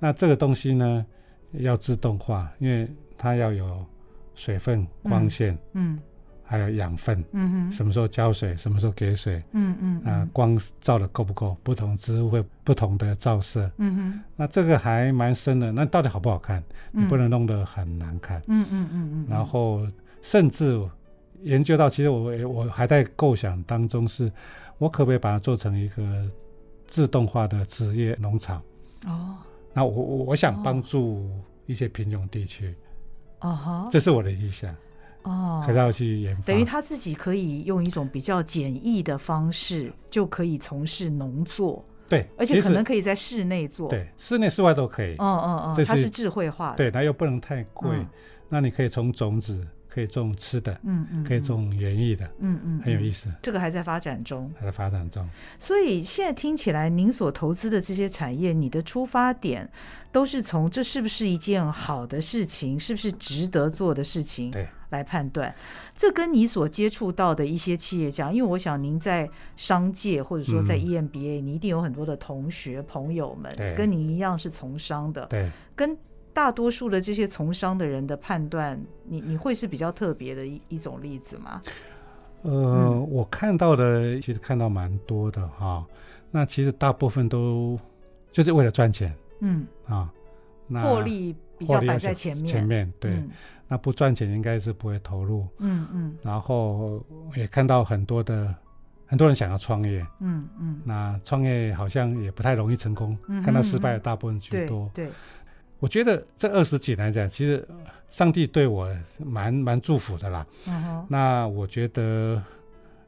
[0.00, 1.06] 那这个东西呢，
[1.52, 3.86] 要自动化，因为它要有。
[4.34, 5.98] 水分、光线，嗯，嗯
[6.44, 11.56] 还有养分，嗯哼，什么时候浇水，什么时候给水，嗯嗯，啊、呃，光照的够不够？
[11.62, 15.72] 不同植物会不同的照射，嗯哼，那这个还蛮深的。
[15.72, 16.62] 那到底好不好看？
[16.90, 19.26] 你不能弄得很难看，嗯嗯嗯嗯。
[19.30, 19.86] 然后
[20.20, 20.78] 甚至
[21.42, 24.30] 研究到，其实我我还在构想当中，是
[24.76, 26.30] 我可不可以把它做成一个
[26.86, 28.62] 自动化的职业农场？
[29.06, 29.36] 哦，
[29.72, 31.30] 那我我我想帮助
[31.64, 32.74] 一些贫穷地区。
[33.42, 34.74] 哦哈，这是我的意向
[35.22, 36.42] 哦，可要去研发。
[36.44, 41.84] 等于他自己可以用一种比较简易的方式，就可以从事农作。
[42.08, 43.88] 对，而且可能可以在室内做。
[43.88, 45.14] 对，室内室外都可以。
[45.18, 46.76] 嗯嗯嗯，它是智慧化的。
[46.76, 47.90] 对，它又不能太贵。
[47.90, 48.06] 嗯，
[48.48, 53.30] 那你可以从种子可以种吃的，嗯嗯，可以种园艺的，嗯嗯，很有意思。
[53.42, 55.28] 这个还在发展中，还在发展中。
[55.58, 59.70] 所以现在听起来，您所投资的这些产业，你的出发点
[60.10, 65.54] 都是从这是不是一件好的事情，是不是值得做的事情，对，来判断。
[65.94, 69.28] 这跟你所接触到的一些企业家，因为我想您在
[69.58, 75.94] 商界或者说在 EMBA，你一定有很多的同学朋友们，跟您一样是从商的，对，跟。
[76.34, 81.60] 大多数的这些从商的人的判断，你你会是比较特别的一一种例子吗？
[82.42, 85.86] 呃，嗯、我看到的其实看到蛮多的哈、哦。
[86.30, 87.78] 那其实大部分都
[88.32, 90.10] 就是为了赚钱，嗯啊，
[90.66, 92.46] 那获利比较摆在前面。
[92.46, 93.30] 前面对，嗯、
[93.68, 95.46] 那不赚钱应该是不会投入。
[95.58, 96.16] 嗯嗯。
[96.22, 97.04] 然后
[97.36, 98.52] 也看到很多的
[99.06, 100.80] 很多人想要创业，嗯嗯。
[100.84, 104.90] 那创业好像也不太容易成功，嗯、看到失败的大部分居多。
[104.92, 105.10] 对。
[105.82, 107.66] 对我觉得这二十几年来讲，其实
[108.08, 110.46] 上帝对我蛮蛮祝福的啦。
[110.64, 111.04] Uh.
[111.08, 112.40] 那我觉得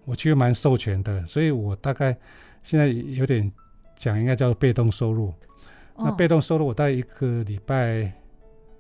[0.05, 2.17] 我其实蛮授权的，所以我大概
[2.65, 3.51] 现在有点
[3.95, 5.33] 讲，应该叫做被动收入。
[5.97, 6.07] Uh.
[6.07, 8.13] 那被动收入，我大概一个礼拜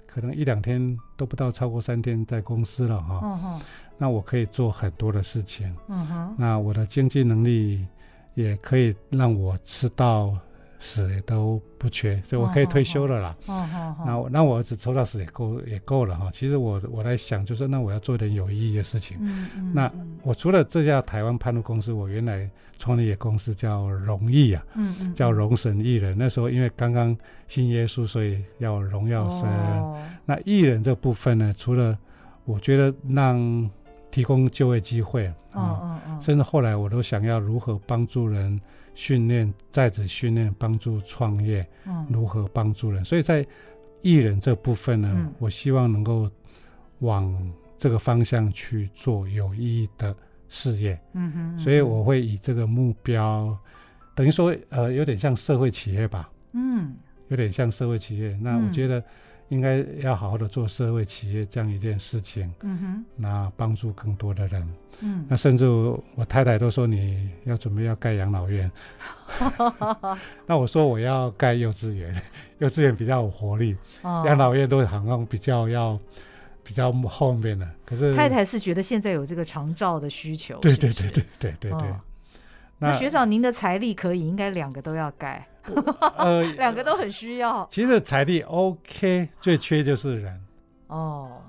[0.06, 3.20] 可能一两天都不到，超过三天在公司了哈。
[3.22, 3.62] Uh.
[3.96, 5.72] 那我可以做很多的事情。
[5.88, 6.34] Uh.
[6.36, 7.86] 那我的经济能力
[8.34, 10.36] 也可以让我吃到。
[10.84, 13.34] 死也都不缺，所以我可以退休了啦。
[13.46, 16.30] 哦哦、那我那我儿子抽到死也够也够了哈。
[16.30, 19.16] 其实我我来想，就是那我要做点有意义的事情。
[19.18, 19.90] 嗯嗯、那
[20.22, 26.14] 我除了这家台湾潘路公司，我原来创立的公司叫荣艺啊，嗯嗯、叫荣神艺人。
[26.18, 27.16] 那时候因为刚刚
[27.48, 29.48] 信耶稣，所以要荣耀神。
[29.48, 31.98] 哦、那艺人这部分呢，除了
[32.44, 33.70] 我觉得让
[34.10, 38.60] 提供就业机会，嗯嗯嗯嗯、甚至后来我都想要如何帮助人。
[38.94, 43.04] 训练在职训练，帮助创业，嗯，如何帮助人？
[43.04, 43.46] 所以在
[44.00, 46.30] 艺人这部分呢，嗯、我希望能够
[47.00, 50.14] 往这个方向去做有意义的
[50.48, 50.98] 事业。
[51.12, 53.56] 嗯哼，嗯哼，所以我会以这个目标，
[54.14, 56.30] 等于说呃，有点像社会企业吧。
[56.52, 56.94] 嗯，
[57.28, 58.38] 有点像社会企业。
[58.40, 59.02] 那我觉得。
[59.54, 64.68] 应该要好好的做社会企业这样一件事情，嗯哼，那帮助更多的人，
[65.00, 68.68] 嗯，那甚至我太太都说，你要准备要盖养老院，
[70.44, 72.12] 那我说我要盖幼稚园，
[72.58, 75.96] 幼稚园比较有活力，养、哦、老院都好像比较要
[76.64, 81.88] 比较后面的，可是太太是觉得现在有这个长照的需求，对对对对对对对。
[81.88, 82.00] 哦、
[82.80, 85.46] 那，那学长您的财力可以，应该两个都要盖。
[86.18, 87.66] 呃， 两个都很需要。
[87.70, 90.40] 其实财力 OK，最缺就是人。
[90.88, 91.40] 哦，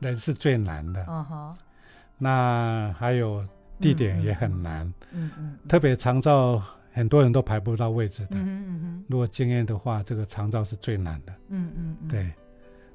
[0.00, 1.04] 人是最难的。
[1.08, 1.56] 嗯哼。
[2.18, 3.44] 那还有
[3.78, 4.92] 地点也很难。
[5.12, 5.58] 嗯嗯。
[5.68, 6.62] 特别长照，
[6.92, 8.36] 很多人都排不到位置的。
[8.36, 9.04] 嗯嗯嗯。
[9.08, 11.32] 如果经验的话，这个长照是最难的。
[11.48, 12.08] 嗯嗯嗯。
[12.08, 12.30] 对。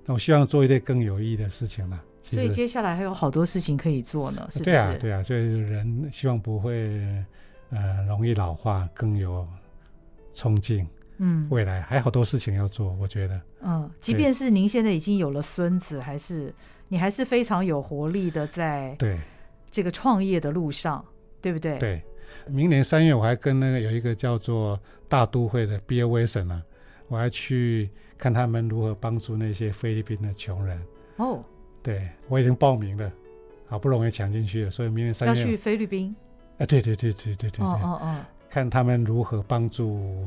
[0.05, 1.99] 那我希望做一些更有意义的事情了。
[2.21, 4.71] 所以接下来还有好多事情可以做呢，是不是？
[4.71, 5.23] 对啊，对啊。
[5.23, 7.23] 所以人希望不会
[7.69, 9.47] 呃容易老化，更有。
[10.35, 10.85] 憧憬，
[11.17, 16.53] 嗯，未来还有好多事情要做，我觉得，嗯，即便是您现在已经有了孙子，对还是
[16.89, 19.19] 你还是非常有活力的在对
[19.71, 21.03] 这个创业的路上，
[21.41, 21.77] 对，对不对？
[21.79, 22.03] 对，
[22.47, 26.63] 明年三月我还跟那个有一个叫做大都会的 Bill Wilson 呢，
[27.07, 30.81] 我还去看他们如何帮助那些菲律宾的穷人。
[31.17, 31.43] 哦，
[31.81, 33.11] 对，我已经报名了，
[33.67, 36.15] 好不容易抢进去了，所以明年三月要去菲律宾。
[36.57, 38.25] 哎，对对对对对对对，哦哦哦。
[38.55, 40.25] 看他们如何帮助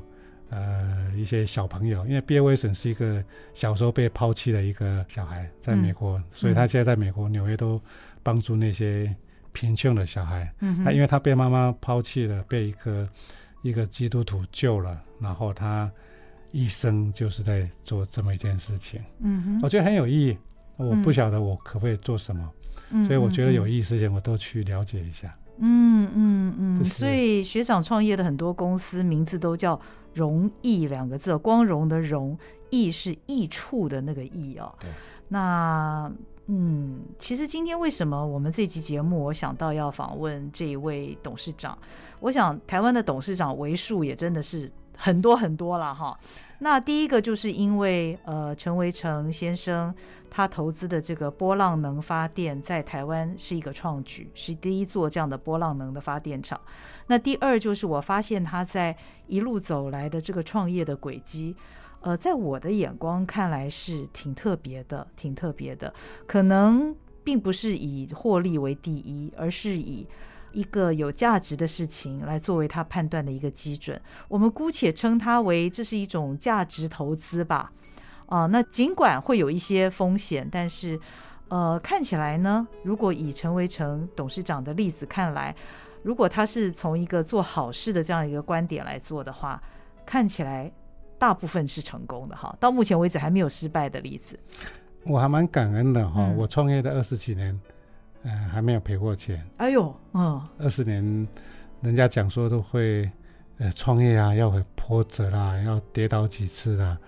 [0.50, 3.24] 呃一些小朋友，因为毕尔威森是一个
[3.54, 7.80] 小时候被抛弃的一个小孩，在美国，嗯、所以他现在在美国纽约都
[8.22, 9.16] 帮助那些
[9.52, 10.52] 贫穷的小孩。
[10.60, 13.08] 嗯哼，他因为他被妈妈抛弃了，被一个
[13.62, 15.90] 一个基督徒救了，然后他
[16.52, 19.00] 一生就是在做这么一件事情。
[19.20, 20.36] 嗯哼，我觉得很有意义。
[20.76, 22.52] 我不晓得我可不可以做什么，
[22.90, 25.28] 嗯、所以我觉得有意义事情我都去了解一下。
[25.28, 29.80] 嗯嗯嗯嗯，所以学长创业的很多公司名字都叫
[30.14, 32.38] “荣艺”两个字，光荣的荣，
[32.70, 34.72] 艺是益处的那个易哦。
[34.80, 34.88] 对。
[35.28, 36.10] 那
[36.46, 41.76] 嗯，其实今天为什么我们这期节目我想到要访问这一位董事长？
[42.20, 46.18] 我想台湾的董事长为数也真的是很多很多了哈。
[46.60, 49.94] 那第一个就是因为呃，陈维成先生
[50.28, 56.60] 他投资的这个波浪能发电在台湾是一个创举，是第一座这样的波浪能的发电厂。
[57.06, 58.96] 那第二就是我发现他在
[59.28, 61.54] 一路走来的这个创业的轨迹，
[62.00, 65.94] 呃，在我的眼光看来是挺特别的，挺特别的。
[66.26, 70.06] 可能并不是以获利为第一，而是以。
[70.52, 77.72] 一个有价值的事情来作为他判断的一个基准，我们姑且称它为这是一种价值投资吧。
[78.26, 80.98] 啊、呃，那尽管会有一些风险，但是
[81.48, 85.54] 呃，看起来呢，如果以陈维成董事长的例子看来，
[86.02, 89.62] 如果他是从一个做好事的这样一个观点来做的话，
[90.04, 90.70] 看起来
[91.18, 92.54] 大部分是成功的哈。
[92.60, 94.38] 到目前为止还没有失败的例子。
[95.04, 97.58] 我还蛮感恩的哈，嗯、我创业的二十几年，
[98.22, 99.44] 嗯、呃，还没有赔过钱。
[99.58, 101.28] 哎呦，嗯，二十年，
[101.80, 103.10] 人家讲说都会，
[103.58, 106.98] 呃，创业啊要很波折啦，要跌倒几次啦。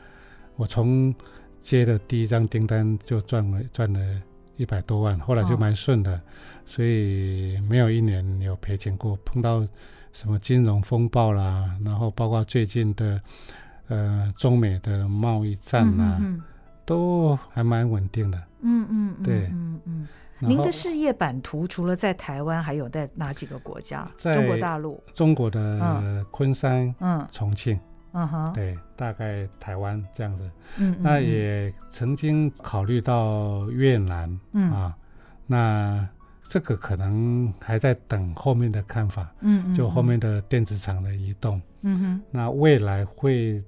[0.57, 1.15] 我从
[1.61, 4.23] 接的第一张订单就赚了赚了
[4.57, 6.21] 一百多万，后来就蛮顺的，哦、
[6.67, 9.17] 所以没有一年有赔钱过。
[9.25, 9.67] 碰到
[10.13, 13.21] 什么金融风暴啦，然后包括最近的，
[13.89, 16.19] 呃，中美的贸易战啦。
[16.21, 16.43] 嗯嗯
[16.87, 20.09] 都还蛮稳定的，嗯嗯，嗯对，嗯嗯。
[20.41, 24.09] 您的事业版图除了在台湾，还有在哪几个国家？
[24.17, 27.79] 在中国大陆、中国的昆山、嗯，重庆，
[28.13, 30.51] 嗯哼，对，大概台湾这样子。
[30.79, 34.71] 嗯，那也曾经考虑到越南，嗯。
[34.73, 34.97] 啊，
[35.47, 36.09] 那
[36.49, 43.63] 这个可能还在等后面的看法，嗯，就后面的电子厂的移动，嗯哼，那未来会。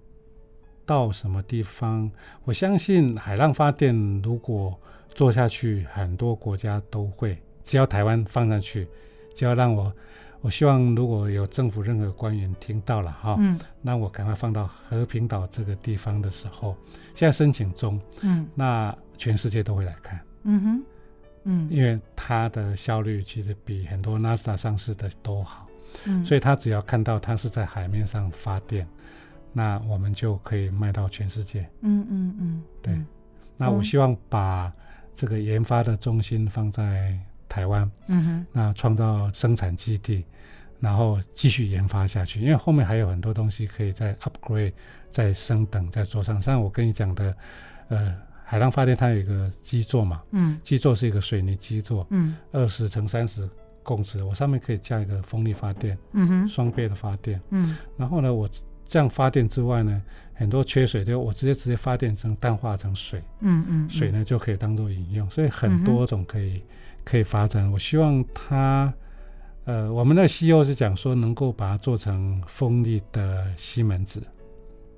[0.85, 2.11] 到什么地方？
[2.43, 4.77] 我相信海浪发电如果
[5.15, 7.37] 做下去，很多国家都会。
[7.65, 8.89] 只要台湾放上去，
[9.35, 9.93] 只要让我，
[10.41, 16.77] 我希望如果有政府任何官员听到了哈，嗯，那我赶快放到和平岛这个地方的时候，
[17.15, 20.83] 现在申请中，嗯，那全世界都会来看，嗯哼，
[21.45, 25.69] 嗯，因为它的效率其实比很多纳斯达上市的都好，
[26.05, 28.87] 嗯，所以他只要看到它是在海面上发电。
[29.55, 31.61] 那我们就可以卖到全世界。
[31.83, 32.99] 嗯嗯嗯，对。
[33.59, 34.73] 那我希望把
[35.15, 37.91] 这个研发的中心放在台湾。
[38.07, 38.47] 嗯哼。
[38.53, 40.25] 那创造生产基地，
[40.81, 44.73] 然后继续研发下去，因为后面还有很多东西可以再 upgrade、
[45.11, 46.41] 再升等、再做上。
[46.41, 47.37] 像我跟你讲的，
[47.89, 50.23] 呃，海浪发电它有一个基座嘛。
[50.33, 50.59] 嗯。
[50.63, 52.07] 基座是一个水泥基座。
[52.11, 52.37] 嗯。
[52.53, 53.49] 二十乘三十
[53.83, 55.99] 公尺，我上面可以加一个风力发电。
[56.13, 56.49] 嗯哼。
[56.49, 57.41] 双倍的发电。
[57.51, 57.77] 嗯。
[57.97, 58.49] 然后呢，我。
[58.89, 60.03] 这样发电之外呢，
[60.43, 63.91] 很多缺水的，我直接直接发电成淡化成水，嗯嗯，嗯。
[63.91, 66.63] 水呢就可以当做饮用，所以很多种可以、嗯、
[67.05, 67.71] 可以发展。
[67.71, 68.93] 我希望它，
[69.65, 74.21] 呃，我们的 CEO 是讲说能够把它做成风力的西门子，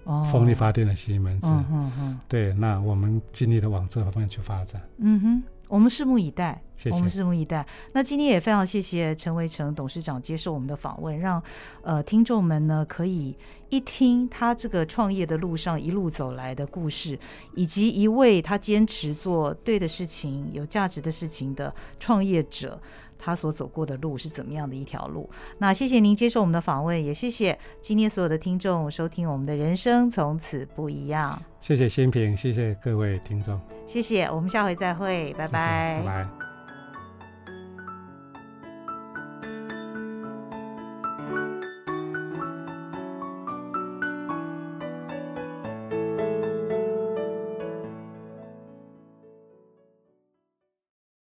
[0.05, 5.43] 哦，风力发电的西门子，嗯哼哼，对，那我们尽力的往这方面去发展，嗯哼。
[5.69, 6.97] 我们拭目以待，谢谢。
[6.97, 7.67] 我们拭目以待。
[7.93, 11.43] 那今天也非常谢谢陈维成董事长接受我们的访问，让
[11.83, 13.37] 呃听众们呢可以
[13.71, 17.19] 一听他这个创业的路上一路走来的故事，
[17.55, 22.81] 以及一位他坚持做对的事情、有价值的事情的创业者，
[23.25, 25.31] 他所走过的路是怎么样的一条路。
[25.57, 31.41] 那谢谢您接受我们的访问，也谢谢今天所有的听众收听我们的人生从此不一样。
[31.61, 33.59] 谢谢新平，谢谢各位听众。
[33.87, 35.97] 谢谢，我们下回再会，拜拜。
[35.97, 36.44] 谢谢，拜拜。